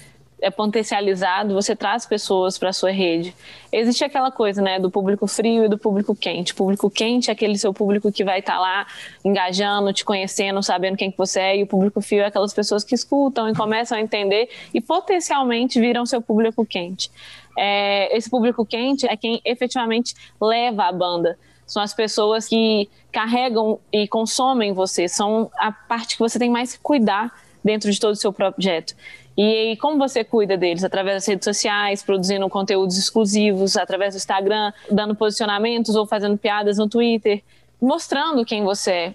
É 0.41 0.51
potencializado, 0.51 1.55
você 1.55 1.75
traz 1.75 2.05
pessoas 2.05 2.59
para 2.59 2.73
sua 2.73 2.91
rede. 2.91 3.35
Existe 3.73 4.05
aquela 4.05 4.31
coisa, 4.31 4.61
né, 4.61 4.79
do 4.79 4.91
público 4.91 5.27
frio 5.27 5.65
e 5.65 5.69
do 5.69 5.79
público 5.79 6.15
quente. 6.15 6.53
O 6.53 6.57
público 6.57 6.91
quente 6.91 7.31
é 7.31 7.33
aquele 7.33 7.57
seu 7.57 7.73
público 7.73 8.13
que 8.13 8.25
vai 8.25 8.41
estar 8.41 8.55
tá 8.55 8.61
lá 8.61 8.87
engajando, 9.25 9.93
te 9.93 10.05
conhecendo, 10.05 10.63
sabendo 10.63 10.97
quem 10.97 11.11
que 11.11 11.19
você 11.19 11.41
é, 11.41 11.57
e 11.59 11.63
o 11.63 11.67
público 11.67 12.01
frio 12.01 12.23
é 12.23 12.27
aquelas 12.27 12.53
pessoas 12.53 12.85
que 12.85 12.95
escutam 12.95 13.49
e 13.49 13.55
começam 13.55 13.97
a 13.97 14.01
entender 14.01 14.49
e 14.73 14.81
potencialmente 14.81 15.81
viram 15.81 16.05
seu 16.05 16.21
público 16.21 16.65
quente. 16.67 17.11
É, 17.57 18.17
esse 18.17 18.29
público 18.29 18.67
quente 18.67 19.07
é 19.07 19.17
quem 19.17 19.41
efetivamente 19.45 20.15
leva 20.41 20.85
a 20.85 20.93
banda. 20.93 21.39
São 21.67 21.83
as 21.83 21.95
pessoas 21.95 22.47
que 22.47 22.89
carregam 23.11 23.79
e 23.93 24.07
consomem 24.07 24.73
você, 24.73 25.09
são 25.09 25.51
a 25.57 25.73
parte 25.73 26.17
que 26.17 26.21
você 26.21 26.39
tem 26.39 26.51
mais 26.51 26.75
que 26.75 26.81
cuidar 26.83 27.33
dentro 27.65 27.91
de 27.91 27.99
todo 27.99 28.13
o 28.13 28.17
seu 28.17 28.33
projeto. 28.33 28.95
E 29.37 29.77
como 29.81 29.99
você 29.99 30.23
cuida 30.23 30.57
deles? 30.57 30.85
Através 30.85 31.17
das 31.17 31.27
redes 31.27 31.45
sociais, 31.45 32.03
produzindo 32.03 32.49
conteúdos 32.49 32.97
exclusivos, 32.97 33.77
através 33.77 34.15
do 34.15 34.19
Instagram, 34.19 34.73
dando 34.91 35.15
posicionamentos 35.15 35.97
ou 35.97 36.07
fazendo 36.07 36.39
piadas 36.39 36.79
no 36.79 36.89
Twitter, 36.89 37.43
mostrando 37.81 38.45
quem 38.45 38.63
você 38.63 38.91
é, 38.91 39.15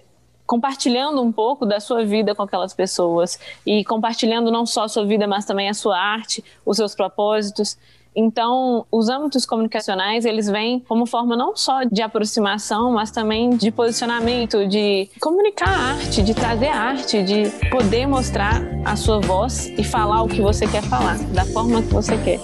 compartilhando 0.50 1.22
um 1.22 1.30
pouco 1.30 1.64
da 1.64 1.78
sua 1.78 2.04
vida 2.04 2.34
com 2.34 2.42
aquelas 2.42 2.74
pessoas 2.74 3.38
e 3.64 3.84
compartilhando 3.84 4.50
não 4.50 4.66
só 4.66 4.82
a 4.82 4.88
sua 4.88 5.06
vida, 5.06 5.24
mas 5.28 5.44
também 5.44 5.68
a 5.68 5.74
sua 5.74 5.96
arte, 5.96 6.42
os 6.66 6.76
seus 6.76 6.92
propósitos. 6.92 7.78
Então, 8.16 8.84
os 8.90 9.08
âmbitos 9.08 9.46
comunicacionais, 9.46 10.24
eles 10.24 10.48
vêm 10.48 10.80
como 10.80 11.06
forma 11.06 11.36
não 11.36 11.54
só 11.54 11.84
de 11.84 12.02
aproximação, 12.02 12.90
mas 12.90 13.12
também 13.12 13.50
de 13.50 13.70
posicionamento, 13.70 14.66
de 14.66 15.08
comunicar 15.20 15.68
a 15.68 15.92
arte, 15.92 16.20
de 16.20 16.34
trazer 16.34 16.66
a 16.66 16.80
arte, 16.80 17.22
de 17.22 17.48
poder 17.70 18.08
mostrar 18.08 18.60
a 18.84 18.96
sua 18.96 19.20
voz 19.20 19.68
e 19.78 19.84
falar 19.84 20.22
o 20.22 20.26
que 20.26 20.42
você 20.42 20.66
quer 20.66 20.82
falar, 20.82 21.16
da 21.32 21.44
forma 21.44 21.80
que 21.80 21.94
você 21.94 22.18
quer. 22.18 22.40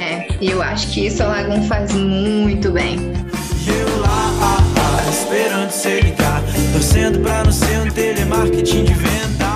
É, 0.00 0.26
e 0.40 0.50
eu 0.50 0.60
acho 0.60 0.92
que 0.92 1.06
isso 1.06 1.22
a 1.22 1.26
Lagoon 1.28 1.62
faz 1.62 1.94
muito 1.94 2.72
bem. 2.72 2.96
Eu 3.68 3.95
esperando 5.26 5.70
você 5.70 6.00
ligar, 6.00 6.40
torcendo 6.72 7.18
pra 7.18 7.42
não 7.42 7.50
ser 7.50 7.80
um 7.80 7.90
telemarketing 7.90 8.84
de 8.84 8.94
venda. 8.94 9.55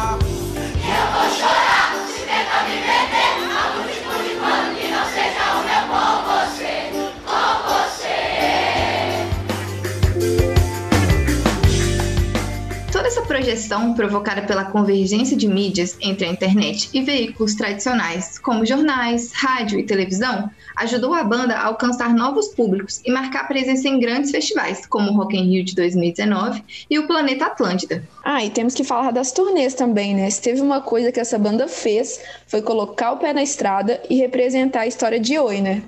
Essa 13.10 13.22
projeção 13.22 13.92
provocada 13.92 14.42
pela 14.42 14.66
convergência 14.66 15.36
de 15.36 15.48
mídias 15.48 15.96
entre 16.00 16.26
a 16.26 16.30
internet 16.30 16.88
e 16.94 17.02
veículos 17.02 17.56
tradicionais, 17.56 18.38
como 18.38 18.64
jornais, 18.64 19.32
rádio 19.32 19.80
e 19.80 19.82
televisão, 19.82 20.48
ajudou 20.76 21.12
a 21.12 21.24
banda 21.24 21.56
a 21.56 21.64
alcançar 21.64 22.14
novos 22.14 22.46
públicos 22.54 23.00
e 23.04 23.10
marcar 23.10 23.48
presença 23.48 23.88
em 23.88 23.98
grandes 23.98 24.30
festivais, 24.30 24.86
como 24.86 25.10
o 25.10 25.16
Rock 25.16 25.36
in 25.36 25.50
Rio 25.50 25.64
de 25.64 25.74
2019 25.74 26.62
e 26.88 27.00
o 27.00 27.08
Planeta 27.08 27.46
Atlântida. 27.46 28.04
Ah, 28.22 28.44
e 28.44 28.50
temos 28.50 28.74
que 28.74 28.84
falar 28.84 29.10
das 29.10 29.32
turnês 29.32 29.74
também, 29.74 30.14
né? 30.14 30.30
Se 30.30 30.40
teve 30.40 30.60
uma 30.60 30.80
coisa 30.80 31.10
que 31.10 31.18
essa 31.18 31.36
banda 31.36 31.66
fez, 31.66 32.20
foi 32.46 32.62
colocar 32.62 33.10
o 33.10 33.16
pé 33.16 33.32
na 33.32 33.42
estrada 33.42 34.00
e 34.08 34.18
representar 34.18 34.82
a 34.82 34.86
história 34.86 35.18
de 35.18 35.36
Oi, 35.36 35.60
né? 35.60 35.82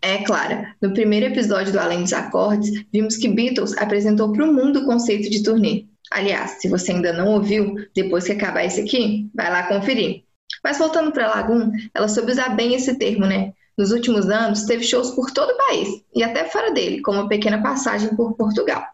É, 0.00 0.18
Clara. 0.18 0.76
No 0.80 0.92
primeiro 0.92 1.26
episódio 1.26 1.72
do 1.72 1.80
Além 1.80 2.02
dos 2.02 2.12
Acordes, 2.12 2.84
vimos 2.92 3.16
que 3.16 3.28
Beatles 3.28 3.76
apresentou 3.78 4.32
para 4.32 4.44
o 4.44 4.52
mundo 4.52 4.80
o 4.80 4.84
conceito 4.84 5.28
de 5.28 5.42
turnê. 5.42 5.86
Aliás, 6.14 6.60
se 6.60 6.68
você 6.68 6.92
ainda 6.92 7.12
não 7.12 7.28
ouviu, 7.28 7.74
depois 7.94 8.24
que 8.24 8.32
acabar 8.32 8.64
esse 8.64 8.80
aqui, 8.80 9.30
vai 9.34 9.50
lá 9.50 9.64
conferir. 9.64 10.24
Mas 10.62 10.78
voltando 10.78 11.10
para 11.10 11.28
Lagoon, 11.28 11.72
ela 11.94 12.08
soube 12.08 12.32
usar 12.32 12.50
bem 12.50 12.74
esse 12.74 12.96
termo, 12.98 13.26
né? 13.26 13.52
Nos 13.76 13.90
últimos 13.90 14.28
anos, 14.28 14.64
teve 14.64 14.84
shows 14.84 15.10
por 15.12 15.30
todo 15.30 15.50
o 15.50 15.56
país 15.56 15.88
e 16.14 16.22
até 16.22 16.44
fora 16.44 16.70
dele, 16.72 17.00
como 17.00 17.20
uma 17.20 17.28
pequena 17.28 17.62
passagem 17.62 18.14
por 18.14 18.34
Portugal. 18.34 18.84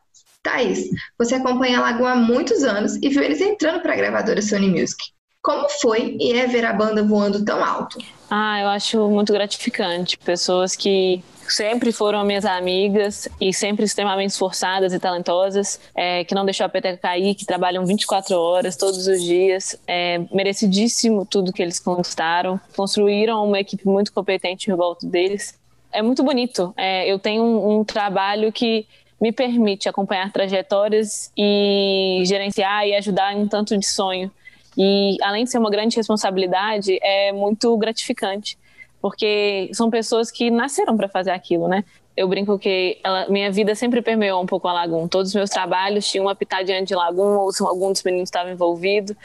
Thaís, 0.43 0.89
você 1.19 1.35
acompanha 1.35 1.79
a 1.79 1.83
Lagoon 1.83 2.07
há 2.07 2.15
muitos 2.15 2.63
anos 2.63 2.97
e 2.97 3.09
viu 3.09 3.23
eles 3.23 3.41
entrando 3.41 3.81
para 3.81 3.93
a 3.93 3.97
gravadora 3.97 4.41
Sony 4.41 4.69
Music. 4.69 5.13
Como 5.43 5.69
foi 5.81 6.17
e 6.21 6.33
é 6.33 6.47
ver 6.47 6.65
a 6.65 6.73
banda 6.73 7.03
voando 7.03 7.45
tão 7.45 7.65
alto? 7.65 7.99
Ah, 8.31 8.61
eu 8.61 8.69
acho 8.69 9.09
muito 9.09 9.33
gratificante. 9.33 10.19
Pessoas 10.19 10.77
que 10.77 11.23
sempre 11.49 11.93
foram 11.93 12.25
minhas 12.25 12.45
amigas 12.45 13.27
e 13.41 13.55
sempre 13.55 13.85
extremamente 13.85 14.31
esforçadas 14.31 14.93
e 14.93 14.99
talentosas, 14.99 15.81
é, 15.95 16.25
que 16.25 16.35
não 16.35 16.45
deixou 16.45 16.67
a 16.67 16.69
peteca 16.69 16.99
cair, 16.99 17.35
que 17.35 17.47
trabalham 17.47 17.87
24 17.87 18.37
horas 18.37 18.77
todos 18.77 19.07
os 19.07 19.23
dias. 19.23 19.81
É 19.87 20.21
merecidíssimo 20.33 21.25
tudo 21.25 21.53
que 21.53 21.63
eles 21.63 21.79
conquistaram. 21.81 22.61
Construíram 22.77 23.47
uma 23.47 23.61
equipe 23.61 23.87
muito 23.87 24.13
competente 24.13 24.71
em 24.71 24.75
volta 24.75 25.07
deles. 25.07 25.59
É 25.91 26.03
muito 26.03 26.23
bonito. 26.23 26.75
É, 26.77 27.11
eu 27.11 27.19
tenho 27.19 27.43
um, 27.43 27.81
um 27.81 27.85
trabalho 27.85 28.53
que 28.53 28.87
me 29.21 29.33
permite 29.33 29.89
acompanhar 29.89 30.31
trajetórias 30.31 31.33
e 31.37 32.23
gerenciar 32.25 32.87
e 32.87 32.95
ajudar 32.95 33.33
em 33.33 33.39
um 33.41 33.49
tanto 33.49 33.77
de 33.77 33.87
sonho. 33.87 34.31
E 34.79 35.17
além 35.21 35.45
de 35.45 35.51
ser 35.51 35.59
uma 35.59 35.71
grande 35.71 35.97
responsabilidade, 35.97 36.99
é 37.03 37.33
muito 37.33 37.77
gratificante 37.77 38.57
porque 39.01 39.71
são 39.73 39.91
pessoas 39.91 40.31
que 40.31 40.51
nasceram 40.51 40.97
para 40.97 41.09
fazer 41.09 41.31
aquilo, 41.31 41.69
né? 41.69 41.85
Eu 42.17 42.27
brinco 42.29 42.59
que 42.59 42.99
ela, 43.05 43.29
minha 43.29 43.51
vida 43.51 43.75
sempre 43.75 44.03
permeou 44.03 44.43
um 44.43 44.47
pouco 44.47 44.67
a 44.67 44.73
Lagoon. 44.73 45.07
Todos 45.07 45.29
os 45.29 45.35
meus 45.35 45.51
trabalhos 45.51 46.09
tinham 46.09 46.27
uma 46.27 46.35
pitadinha 46.35 46.83
de 46.83 46.95
Lagoon, 46.95 47.37
ou 47.37 47.51
algum 47.67 47.93
dos 47.93 48.03
meninos 48.03 48.29
estava 48.29 48.51
envolvido. 48.51 49.17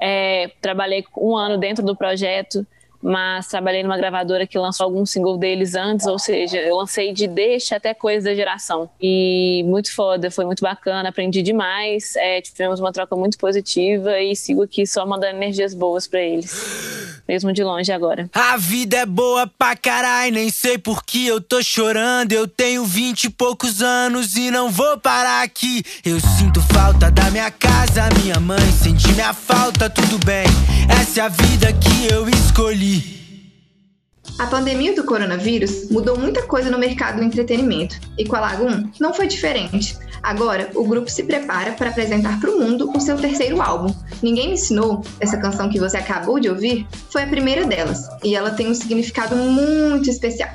É, 0.00 0.50
trabalhei 0.60 1.04
um 1.16 1.36
ano 1.36 1.58
dentro 1.58 1.84
do 1.84 1.96
projeto 1.96 2.64
mas 3.06 3.46
trabalhei 3.46 3.84
numa 3.84 3.96
gravadora 3.96 4.48
que 4.48 4.58
lançou 4.58 4.84
algum 4.84 5.06
single 5.06 5.38
deles 5.38 5.76
antes, 5.76 6.06
ou 6.06 6.18
seja, 6.18 6.58
eu 6.58 6.76
lancei 6.76 7.12
de 7.12 7.28
deixa 7.28 7.76
até 7.76 7.94
coisa 7.94 8.30
da 8.30 8.34
geração. 8.34 8.90
E 9.00 9.62
muito 9.64 9.94
foda, 9.94 10.28
foi 10.28 10.44
muito 10.44 10.60
bacana, 10.60 11.08
aprendi 11.10 11.40
demais, 11.40 12.16
é, 12.16 12.40
tivemos 12.40 12.80
uma 12.80 12.92
troca 12.92 13.14
muito 13.14 13.38
positiva 13.38 14.18
e 14.20 14.34
sigo 14.34 14.64
aqui 14.64 14.84
só 14.84 15.06
mandando 15.06 15.36
energias 15.36 15.72
boas 15.72 16.08
para 16.08 16.20
eles, 16.20 17.22
mesmo 17.28 17.52
de 17.52 17.62
longe 17.62 17.92
agora. 17.92 18.28
A 18.32 18.56
vida 18.56 18.96
é 18.96 19.06
boa 19.06 19.46
pra 19.46 19.76
caralho, 19.76 20.34
nem 20.34 20.50
sei 20.50 20.76
por 20.76 21.04
que 21.04 21.28
eu 21.28 21.40
tô 21.40 21.62
chorando. 21.62 22.32
Eu 22.32 22.48
tenho 22.48 22.84
vinte 22.84 23.24
e 23.24 23.30
poucos 23.30 23.82
anos 23.82 24.34
e 24.34 24.50
não 24.50 24.68
vou 24.68 24.98
parar 24.98 25.44
aqui. 25.44 25.84
Eu 26.04 26.18
sinto 26.18 26.60
falta 26.72 27.08
da 27.08 27.30
minha 27.30 27.52
casa, 27.52 28.08
minha 28.20 28.40
mãe, 28.40 28.72
senti 28.82 29.12
minha 29.12 29.32
falta, 29.32 29.88
tudo 29.88 30.18
bem. 30.24 30.46
Essa 31.00 31.20
é 31.20 31.24
a 31.24 31.28
vida 31.28 31.72
que 31.72 32.12
eu 32.12 32.28
escolhi. 32.28 32.95
A 34.38 34.46
pandemia 34.46 34.94
do 34.94 35.04
coronavírus 35.04 35.88
mudou 35.90 36.18
muita 36.18 36.42
coisa 36.42 36.70
no 36.70 36.78
mercado 36.78 37.16
do 37.16 37.24
entretenimento 37.24 37.98
e 38.18 38.24
com 38.26 38.36
a 38.36 38.40
Lagoon 38.40 38.90
não 39.00 39.14
foi 39.14 39.26
diferente. 39.26 39.96
Agora, 40.22 40.70
o 40.74 40.84
grupo 40.84 41.10
se 41.10 41.22
prepara 41.22 41.72
para 41.72 41.88
apresentar 41.88 42.38
para 42.38 42.50
o 42.50 42.58
mundo 42.58 42.90
o 42.94 43.00
seu 43.00 43.16
terceiro 43.16 43.62
álbum. 43.62 43.94
Ninguém 44.22 44.48
Me 44.48 44.54
Ensinou, 44.54 45.02
essa 45.20 45.38
canção 45.38 45.70
que 45.70 45.78
você 45.78 45.96
acabou 45.96 46.38
de 46.38 46.50
ouvir, 46.50 46.86
foi 47.10 47.22
a 47.22 47.26
primeira 47.26 47.64
delas 47.64 48.08
e 48.22 48.34
ela 48.34 48.50
tem 48.50 48.68
um 48.68 48.74
significado 48.74 49.36
muito 49.36 50.10
especial. 50.10 50.50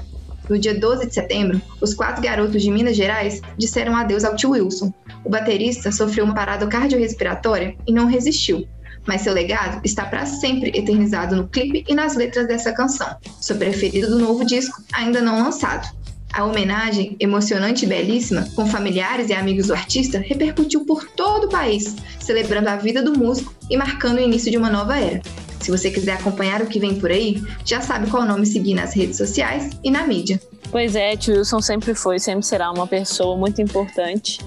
No 0.50 0.60
dia 0.60 0.78
12 0.78 1.08
de 1.08 1.14
setembro, 1.14 1.62
os 1.80 1.94
quatro 1.94 2.22
garotos 2.22 2.62
de 2.62 2.70
Minas 2.70 2.96
Gerais 2.96 3.42
disseram 3.58 3.96
adeus 3.96 4.24
ao 4.24 4.36
tio 4.36 4.52
Wilson. 4.52 4.94
O 5.24 5.30
baterista 5.30 5.92
sofreu 5.92 6.26
uma 6.26 6.36
parada 6.36 6.68
cardiorrespiratória 6.68 7.76
e 7.88 7.94
não 7.94 8.06
resistiu, 8.06 8.68
mas 9.06 9.22
seu 9.22 9.34
legado 9.34 9.82
está 9.84 10.06
para 10.06 10.26
sempre 10.26 10.72
eternizado 10.76 11.36
no 11.36 11.48
clipe 11.48 11.84
e 11.88 11.94
nas 11.94 12.16
letras 12.16 12.48
dessa 12.48 12.72
canção, 12.72 13.16
seu 13.40 13.56
preferido 13.56 14.10
do 14.10 14.20
novo 14.20 14.46
disco, 14.46 14.82
ainda 14.94 15.22
não 15.22 15.44
lançado. 15.44 15.88
A 16.34 16.46
homenagem, 16.46 17.18
emocionante 17.20 17.84
e 17.84 17.88
belíssima, 17.88 18.48
com 18.56 18.66
familiares 18.66 19.30
e 19.30 19.34
amigos 19.34 19.68
do 19.68 19.74
artista, 19.74 20.18
repercutiu 20.18 20.86
por 20.86 21.06
todo 21.10 21.46
o 21.46 21.50
país, 21.50 21.96
celebrando 22.20 22.70
a 22.70 22.78
vida 22.78 23.02
do 23.02 23.18
músico 23.18 23.54
e 23.70 23.76
marcando 23.76 24.18
o 24.18 24.22
início 24.22 24.50
de 24.50 24.58
uma 24.58 24.70
nova 24.70 24.98
era. 24.98 25.22
Se 25.60 25.70
você 25.70 25.92
quiser 25.92 26.14
acompanhar 26.14 26.62
o 26.62 26.68
que 26.68 26.80
vem 26.80 26.96
por 26.96 27.12
aí, 27.12 27.44
já 27.66 27.82
sabe 27.82 28.10
qual 28.10 28.26
nome 28.26 28.46
seguir 28.46 28.74
nas 28.76 28.96
redes 28.96 29.18
sociais 29.18 29.72
e 29.84 29.92
na 29.92 30.08
mídia. 30.08 30.40
Pois 30.72 30.96
é, 30.96 31.18
Tio 31.18 31.36
Wilson 31.36 31.62
sempre 31.62 31.94
foi, 31.94 32.18
sempre 32.18 32.46
será 32.46 32.72
uma 32.72 32.88
pessoa 32.88 33.36
muito 33.38 33.62
importante 33.62 34.40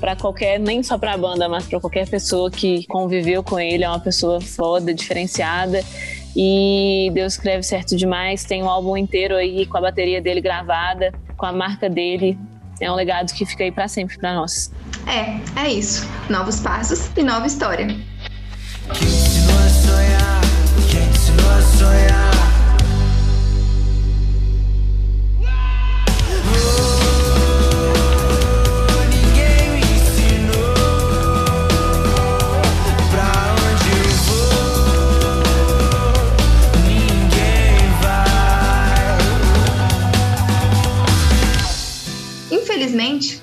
para 0.00 0.16
qualquer, 0.16 0.58
nem 0.58 0.82
só 0.82 0.96
para 0.96 1.12
a 1.12 1.16
banda, 1.16 1.48
mas 1.48 1.66
para 1.66 1.78
qualquer 1.78 2.08
pessoa 2.08 2.50
que 2.50 2.86
conviveu 2.86 3.42
com 3.42 3.60
ele. 3.60 3.84
É 3.84 3.88
uma 3.88 4.00
pessoa 4.00 4.40
foda, 4.40 4.94
diferenciada. 4.94 5.84
E 6.34 7.10
Deus 7.12 7.34
escreve 7.34 7.62
certo 7.62 7.96
demais. 7.96 8.44
Tem 8.44 8.62
um 8.62 8.68
álbum 8.68 8.96
inteiro 8.96 9.36
aí 9.36 9.66
com 9.66 9.76
a 9.76 9.80
bateria 9.80 10.20
dele 10.20 10.40
gravada, 10.40 11.12
com 11.36 11.44
a 11.44 11.52
marca 11.52 11.88
dele. 11.88 12.38
É 12.80 12.90
um 12.90 12.94
legado 12.94 13.32
que 13.34 13.44
fica 13.44 13.62
aí 13.62 13.70
para 13.70 13.86
sempre 13.88 14.16
para 14.16 14.34
nós. 14.34 14.72
É, 15.06 15.64
é 15.64 15.70
isso. 15.70 16.08
Novos 16.30 16.60
passos 16.60 17.10
e 17.16 17.22
nova 17.22 17.46
história. 17.46 17.86
Quem 17.86 19.08
ensinou 19.08 19.58
a 19.58 19.68
sonhar? 19.68 20.40
Quem 20.90 21.08
ensinou 21.10 21.50
a 21.50 21.62
sonhar? 21.62 22.39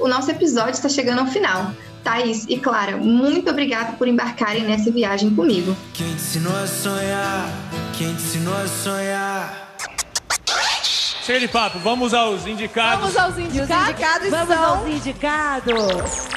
Nosso 0.08 0.32
episódio 0.32 0.72
está 0.72 0.90
chegando 0.90 1.20
ao 1.20 1.28
final. 1.28 1.72
Thaís 2.04 2.46
e 2.48 2.58
Clara, 2.58 2.98
muito 2.98 3.50
obrigada 3.50 3.94
por 3.94 4.08
embarcarem 4.08 4.64
nessa 4.64 4.90
viagem 4.90 5.30
comigo. 5.36 5.76
Quem 5.94 6.08
te 6.08 6.14
ensinou 6.14 6.56
a 6.56 6.66
sonhar? 6.66 7.50
Quem 7.98 8.08
te 8.16 8.22
ensinou 8.22 8.54
a 8.56 8.68
sonhar? 8.68 9.76
Chega 11.24 11.42
de 11.42 11.48
papo, 11.50 11.80
vamos 11.80 12.14
aos 12.14 12.48
indicados. 12.48 13.14
Vamos 13.14 13.18
aos 13.18 13.38
indicados. 13.38 13.84
Os 13.84 13.90
indicados 13.90 14.30
vamos 14.30 14.56
são... 14.56 14.64
aos 14.64 14.88
indicados. 14.88 16.28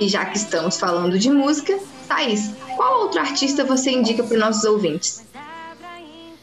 E 0.00 0.06
já 0.06 0.26
que 0.26 0.36
estamos 0.36 0.78
falando 0.78 1.18
de 1.18 1.30
música, 1.30 1.78
Thaís, 2.06 2.52
qual 2.76 3.00
outro 3.00 3.20
artista 3.20 3.64
você 3.64 3.90
indica 3.90 4.22
para 4.22 4.34
os 4.34 4.40
nossos 4.40 4.64
ouvintes? 4.64 5.24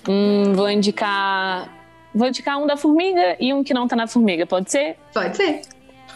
Hum, 0.07 0.53
vou 0.53 0.69
indicar. 0.69 1.74
Vou 2.15 2.27
indicar 2.29 2.57
um 2.57 2.65
da 2.65 2.77
Formiga 2.77 3.35
e 3.41 3.53
um 3.53 3.61
que 3.61 3.73
não 3.73 3.89
tá 3.89 3.95
na 3.95 4.07
Formiga, 4.07 4.45
pode 4.45 4.71
ser? 4.71 4.95
Pode 5.13 5.35
ser. 5.35 5.61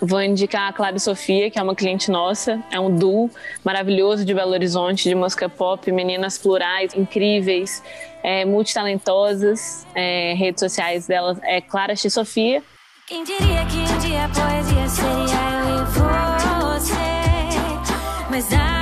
Vou 0.02 0.22
indicar 0.22 0.70
a 0.70 0.74
Clara 0.74 0.96
e 0.96 1.00
Sofia, 1.00 1.52
que 1.52 1.60
é 1.60 1.62
uma 1.62 1.76
cliente 1.76 2.10
nossa. 2.10 2.64
É 2.72 2.80
um 2.80 2.96
duo 2.96 3.30
maravilhoso 3.66 4.24
de 4.24 4.34
Belo 4.34 4.52
Horizonte, 4.52 5.10
de 5.10 5.14
música 5.14 5.50
pop, 5.50 5.92
meninas 5.92 6.38
plurais, 6.38 6.96
incríveis, 6.96 7.84
é, 8.24 8.46
multitalentosas. 8.46 9.86
É, 9.94 10.34
redes 10.38 10.62
sociais 10.62 11.06
delas 11.06 11.38
é 11.44 11.60
Clara 11.60 11.94
X 11.98 12.14
Sofia. 12.14 12.64
Quem 13.06 13.26
diria 13.26 13.66
que 13.66 13.78
um 13.78 13.98
dia 14.00 14.24
a 14.24 14.30
poesia 14.30 14.88
seria 14.88 15.60
eu 15.68 15.82
e 15.82 16.80
você? 16.80 16.94
Mas 18.30 18.48
dá 18.48 18.79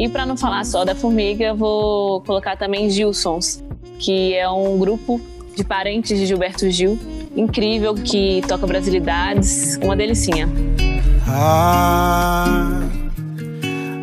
E 0.00 0.08
para 0.08 0.24
não 0.24 0.34
falar 0.34 0.64
só 0.64 0.82
da 0.82 0.94
Formiga, 0.94 1.52
vou 1.52 2.22
colocar 2.22 2.56
também 2.56 2.88
Gilsons, 2.88 3.62
que 3.98 4.34
é 4.34 4.48
um 4.48 4.78
grupo 4.78 5.20
de 5.54 5.62
parentes 5.62 6.18
de 6.18 6.24
Gilberto 6.24 6.70
Gil, 6.70 6.98
incrível, 7.36 7.94
que 7.94 8.40
toca 8.48 8.66
brasilidades, 8.66 9.78
uma 9.82 9.94
delicinha. 9.94 10.48
ah, 11.28 12.80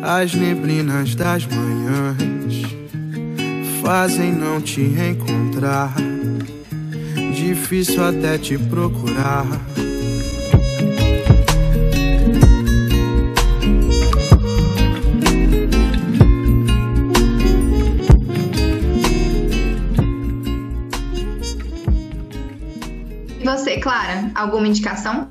as 0.00 0.32
neblinas 0.34 1.16
das 1.16 1.44
manhãs 1.46 2.62
fazem 3.82 4.30
não 4.30 4.60
te 4.60 4.82
encontrar. 4.82 5.96
Difícil 7.34 8.04
até 8.04 8.38
te 8.38 8.56
procurar. 8.56 9.48
Você, 23.68 23.78
Clara, 23.80 24.30
alguma 24.34 24.66
indicação? 24.66 25.28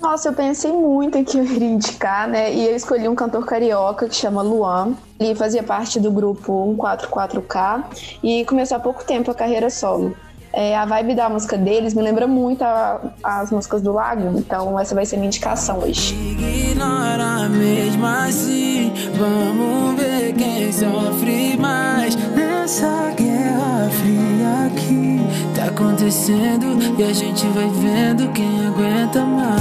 Nossa, 0.00 0.28
eu 0.28 0.32
pensei 0.32 0.72
muito 0.72 1.16
em 1.16 1.24
que 1.24 1.38
eu 1.38 1.44
iria 1.44 1.68
indicar, 1.68 2.26
né? 2.28 2.52
E 2.52 2.66
eu 2.66 2.74
escolhi 2.74 3.08
um 3.08 3.14
cantor 3.14 3.44
carioca 3.46 4.08
que 4.08 4.14
chama 4.16 4.42
Luan. 4.42 4.94
Ele 5.18 5.34
fazia 5.34 5.62
parte 5.62 6.00
do 6.00 6.10
grupo 6.10 6.76
144K 6.76 7.84
e 8.22 8.44
começou 8.44 8.76
há 8.76 8.80
pouco 8.80 9.04
tempo 9.04 9.30
a 9.30 9.34
carreira 9.34 9.70
solo. 9.70 10.16
É, 10.52 10.76
a 10.76 10.84
vibe 10.84 11.14
da 11.14 11.28
música 11.30 11.56
deles 11.56 11.94
me 11.94 12.02
lembra 12.02 12.26
muito 12.26 12.62
a- 12.62 13.00
as 13.22 13.50
músicas 13.50 13.80
do 13.80 13.92
Lago, 13.92 14.38
então 14.38 14.78
essa 14.78 14.94
vai 14.94 15.06
ser 15.06 15.16
minha 15.16 15.28
indicação 15.28 15.78
hoje. 15.78 16.14
Ignora 16.14 17.48
mesmo 17.48 18.04
assim. 18.04 18.92
Vamos 19.16 19.98
ver 20.00 20.34
quem 20.34 20.70
sofre 20.72 21.56
mais 21.56 22.14
nessa 22.34 23.12
guerra 23.16 23.88
fria 23.90 24.66
aqui. 24.66 25.21
Acontecendo 25.82 26.66
e 26.96 27.02
a 27.02 27.12
gente 27.12 27.44
vai 27.48 27.68
vendo 27.68 28.32
quem 28.32 28.66
aguenta 28.66 29.24
mais. 29.24 29.60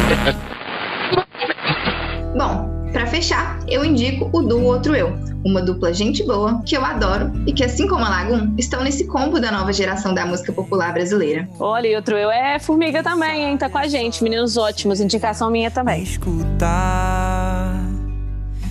Bom, 2.37 2.69
para 2.91 3.07
fechar, 3.07 3.59
eu 3.67 3.83
indico 3.83 4.29
o 4.31 4.43
Duo 4.43 4.65
Outro 4.65 4.95
Eu, 4.95 5.17
uma 5.43 5.63
dupla 5.63 5.91
gente 5.91 6.23
boa 6.23 6.61
que 6.63 6.77
eu 6.77 6.85
adoro 6.85 7.31
e 7.47 7.53
que, 7.53 7.63
assim 7.63 7.87
como 7.87 8.05
a 8.05 8.09
Lagoon, 8.09 8.53
estão 8.55 8.83
nesse 8.83 9.07
combo 9.07 9.39
da 9.39 9.51
nova 9.51 9.73
geração 9.73 10.13
da 10.13 10.23
música 10.23 10.53
popular 10.53 10.93
brasileira. 10.93 11.49
Olha, 11.59 11.87
e 11.87 11.95
outro 11.95 12.15
eu 12.15 12.29
é 12.29 12.59
Formiga 12.59 13.01
também, 13.01 13.45
hein? 13.45 13.57
Tá 13.57 13.67
com 13.67 13.79
a 13.79 13.87
gente, 13.87 14.23
meninos 14.23 14.57
ótimos, 14.57 15.01
indicação 15.01 15.49
minha 15.49 15.69
Me 15.69 15.73
também. 15.73 16.03
escutar, 16.03 17.81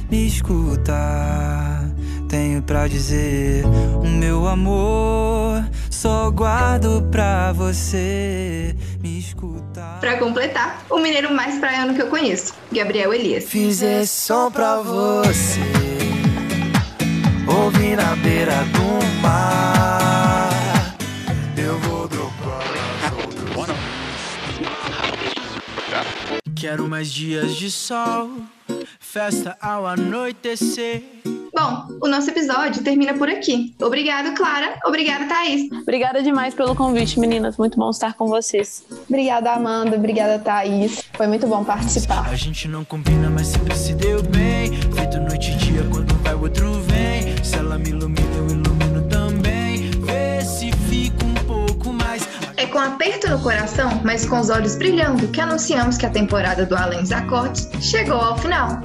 me 0.09 0.25
escutar. 0.25 1.91
Tenho 2.29 2.63
pra 2.63 2.87
dizer, 2.87 3.65
o 4.05 4.07
meu 4.07 4.47
amor 4.47 5.40
só 5.91 6.31
guardo 6.31 7.07
pra 7.11 7.53
você. 7.53 8.75
Me 9.03 9.19
escutar. 9.19 10.01
Para 10.01 10.17
completar, 10.19 10.85
o 10.89 10.99
mineiro 10.99 11.35
mais 11.35 11.59
praiano 11.59 11.95
que 11.95 12.03
eu 12.03 12.07
conheço, 12.07 12.55
Gabriel 12.73 13.13
Elias. 13.13 13.45
Fiz 13.45 13.83
esse 13.83 14.13
som 14.13 14.51
pra 14.51 14.77
você. 14.77 15.61
Ouvi 17.47 17.97
na 17.97 18.15
beira 18.17 18.55
do 18.73 19.21
mar. 19.21 20.97
Eu 21.57 21.79
vou 21.81 22.09
dropar. 22.09 22.31
Quero 26.55 26.89
mais 26.89 27.11
dias 27.11 27.57
de 27.57 27.71
sol, 27.71 28.31
festa 29.01 29.57
ao 29.61 29.87
anoitecer. 29.87 31.03
Bom, 31.61 31.99
o 32.01 32.09
nosso 32.09 32.31
episódio 32.31 32.83
termina 32.83 33.13
por 33.13 33.29
aqui. 33.29 33.75
Obrigado, 33.83 34.35
Clara. 34.35 34.79
Obrigada, 34.87 35.27
Thaís. 35.27 35.71
Obrigada 35.83 36.23
demais 36.23 36.55
pelo 36.55 36.75
convite, 36.75 37.21
meninas. 37.21 37.59
Muito 37.59 37.79
bom 37.79 37.91
estar 37.91 38.15
com 38.15 38.29
vocês. 38.29 38.83
Obrigada, 39.07 39.53
Amanda. 39.53 39.95
Obrigada, 39.95 40.39
Thaís. 40.39 41.05
Foi 41.13 41.27
muito 41.27 41.47
bom 41.47 41.63
participar. 41.63 42.27
A 42.31 42.35
gente 42.35 42.67
não 42.67 42.83
combina, 42.83 43.29
mas 43.29 43.49
sempre 43.49 43.77
se 43.77 43.93
deu 43.93 44.23
bem. 44.23 44.73
Feito 44.73 45.21
noite 45.21 45.51
e 45.51 45.57
dia, 45.57 45.87
quando 45.93 46.15
vai 46.23 46.35
o 46.35 46.41
outro 46.41 46.73
vem. 46.85 47.45
Se 47.45 47.57
ela 47.57 47.77
me 47.77 47.91
ilumina, 47.91 48.37
eu 48.37 48.47
ilumino 48.47 49.03
também. 49.11 49.91
Vê 50.01 50.43
se 50.43 50.73
fica 50.89 51.27
um 51.27 51.35
pouco 51.45 51.93
mais. 51.93 52.27
É 52.57 52.65
com 52.65 52.79
aperto 52.79 53.29
no 53.29 53.39
coração, 53.39 54.01
mas 54.03 54.25
com 54.25 54.41
os 54.41 54.49
olhos 54.49 54.77
brilhando, 54.77 55.29
que 55.29 55.43
anunciamos 55.43 55.99
que 55.99 56.07
a 56.07 56.11
temporada 56.11 56.65
do 56.65 56.75
Além 56.75 57.03
dos 57.03 57.13
Acordes 57.13 57.69
chegou 57.83 58.17
ao 58.17 58.39
final. 58.39 58.83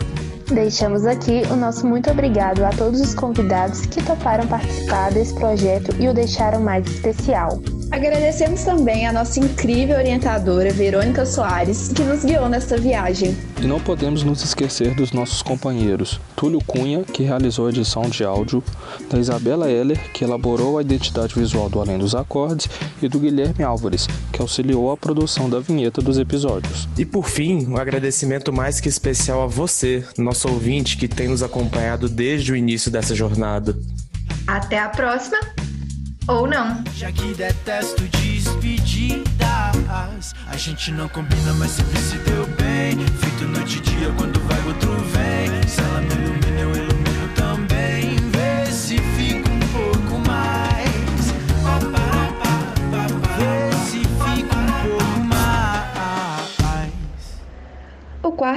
Deixamos 0.54 1.06
aqui 1.06 1.42
o 1.52 1.56
nosso 1.56 1.88
muito 1.88 2.10
obrigado 2.12 2.64
a 2.64 2.70
todos 2.70 3.02
os 3.02 3.16
convidados 3.16 3.86
que 3.88 4.04
toparam 4.04 4.48
participar 4.48 5.12
desse 5.12 5.34
projeto 5.34 5.96
e 6.00 6.08
o 6.08 6.14
deixaram 6.14 6.62
mais 6.62 6.86
especial. 6.86 7.60
Agradecemos 7.92 8.64
também 8.64 9.08
a 9.08 9.14
nossa 9.14 9.40
incrível 9.40 9.98
orientadora, 9.98 10.72
Verônica 10.74 11.26
Soares, 11.26 11.90
que 11.90 12.02
nos 12.04 12.26
guiou 12.26 12.50
nesta 12.50 12.78
viagem. 12.78 13.38
E 13.62 13.66
não 13.66 13.80
podemos 13.80 14.24
nos 14.24 14.44
esquecer 14.44 14.94
dos 14.96 15.12
nossos 15.12 15.42
companheiros, 15.42 16.20
Túlio 16.36 16.60
Cunha, 16.66 17.04
que 17.04 17.24
realizou 17.24 17.68
a 17.68 17.70
edição 17.70 18.04
de 18.04 18.24
áudio, 18.24 18.64
da 19.10 19.20
Isabela 19.20 19.70
Heller, 19.70 20.00
que 20.12 20.24
elaborou 20.24 20.78
a 20.78 20.82
identidade 20.82 21.36
visual 21.36 21.70
do 21.70 21.80
Além 21.80 21.98
dos 21.98 22.16
Acordes, 22.16 22.68
e 23.02 23.08
do 23.08 23.20
Guilherme 23.20 23.64
Álvares, 23.64 24.08
que 24.32 24.42
auxiliou 24.42 24.92
a 24.92 24.98
produção 24.98 25.50
da 25.50 25.60
vinheta 25.60 26.02
dos 26.02 26.18
episódios. 26.18 26.90
E 26.98 27.06
por 27.06 27.30
fim, 27.30 27.66
um 27.68 27.78
agradecimento 27.78 28.52
mais 28.52 28.82
que 28.82 28.90
especial 28.90 29.44
a 29.44 29.48
você, 29.48 30.04
nosso 30.18 30.50
ouvinte 30.50 30.98
que 30.98 31.08
tem 31.08 31.28
nos 31.28 31.44
acompanhado 31.44 32.10
desde 32.10 32.52
o 32.52 32.56
início 32.56 32.90
dessa 32.90 33.14
jornada. 33.14 33.78
Até 34.48 34.80
a 34.80 34.90
próxima, 34.90 35.38
ou 36.28 36.48
não. 36.48 36.84
Já 36.96 37.12
que 37.12 37.34
detesto 37.34 38.04
despedidas. 38.04 39.26
A 40.48 40.58
gente 40.58 40.92
não 40.92 41.08
combina, 41.10 41.54
mas 41.54 41.72
sempre 41.72 42.00
se 42.00 42.18
deu 42.20 42.46
bem. 42.58 42.98
Feito 43.20 43.48
noite 43.48 43.78
e 43.78 43.82
dia, 43.82 44.12
quando 44.18 44.40
vai 44.42 44.68
outro 44.68 44.92
vem. 44.92 45.68
Se 45.68 45.82
ela 45.82 46.02
me 46.02 46.14
ilumina, 46.14 46.45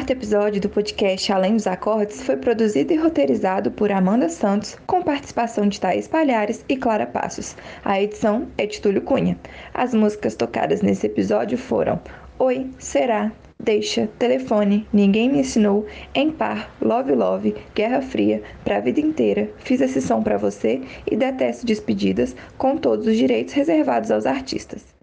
quarto 0.08 0.24
episódio 0.24 0.60
do 0.62 0.70
podcast 0.70 1.30
Além 1.30 1.54
dos 1.54 1.66
Acordes 1.66 2.22
foi 2.22 2.38
produzido 2.38 2.94
e 2.94 2.96
roteirizado 2.96 3.70
por 3.70 3.92
Amanda 3.92 4.30
Santos, 4.30 4.74
com 4.86 5.02
participação 5.02 5.68
de 5.68 5.78
Thaís 5.78 6.08
Palhares 6.08 6.64
e 6.66 6.78
Clara 6.78 7.06
Passos. 7.06 7.54
A 7.84 8.00
edição 8.00 8.46
é 8.56 8.64
de 8.64 8.80
Túlio 8.80 9.02
Cunha. 9.02 9.36
As 9.74 9.92
músicas 9.92 10.34
tocadas 10.34 10.80
nesse 10.80 11.06
episódio 11.06 11.58
foram 11.58 12.00
Oi, 12.38 12.70
Será, 12.78 13.30
Deixa, 13.60 14.08
Telefone, 14.18 14.88
Ninguém 14.94 15.30
Me 15.30 15.40
Ensinou, 15.40 15.84
Em 16.14 16.30
Par, 16.30 16.70
Love 16.80 17.12
Love, 17.12 17.54
Guerra 17.74 18.00
Fria, 18.00 18.42
Pra 18.64 18.80
Vida 18.80 19.00
Inteira, 19.00 19.50
Fiz 19.58 19.82
esse 19.82 20.00
som 20.00 20.22
pra 20.22 20.38
você 20.38 20.80
e 21.06 21.16
Detesto 21.16 21.66
Despedidas, 21.66 22.34
com 22.56 22.78
todos 22.78 23.06
os 23.06 23.16
direitos 23.16 23.52
reservados 23.52 24.10
aos 24.10 24.24
artistas. 24.24 24.97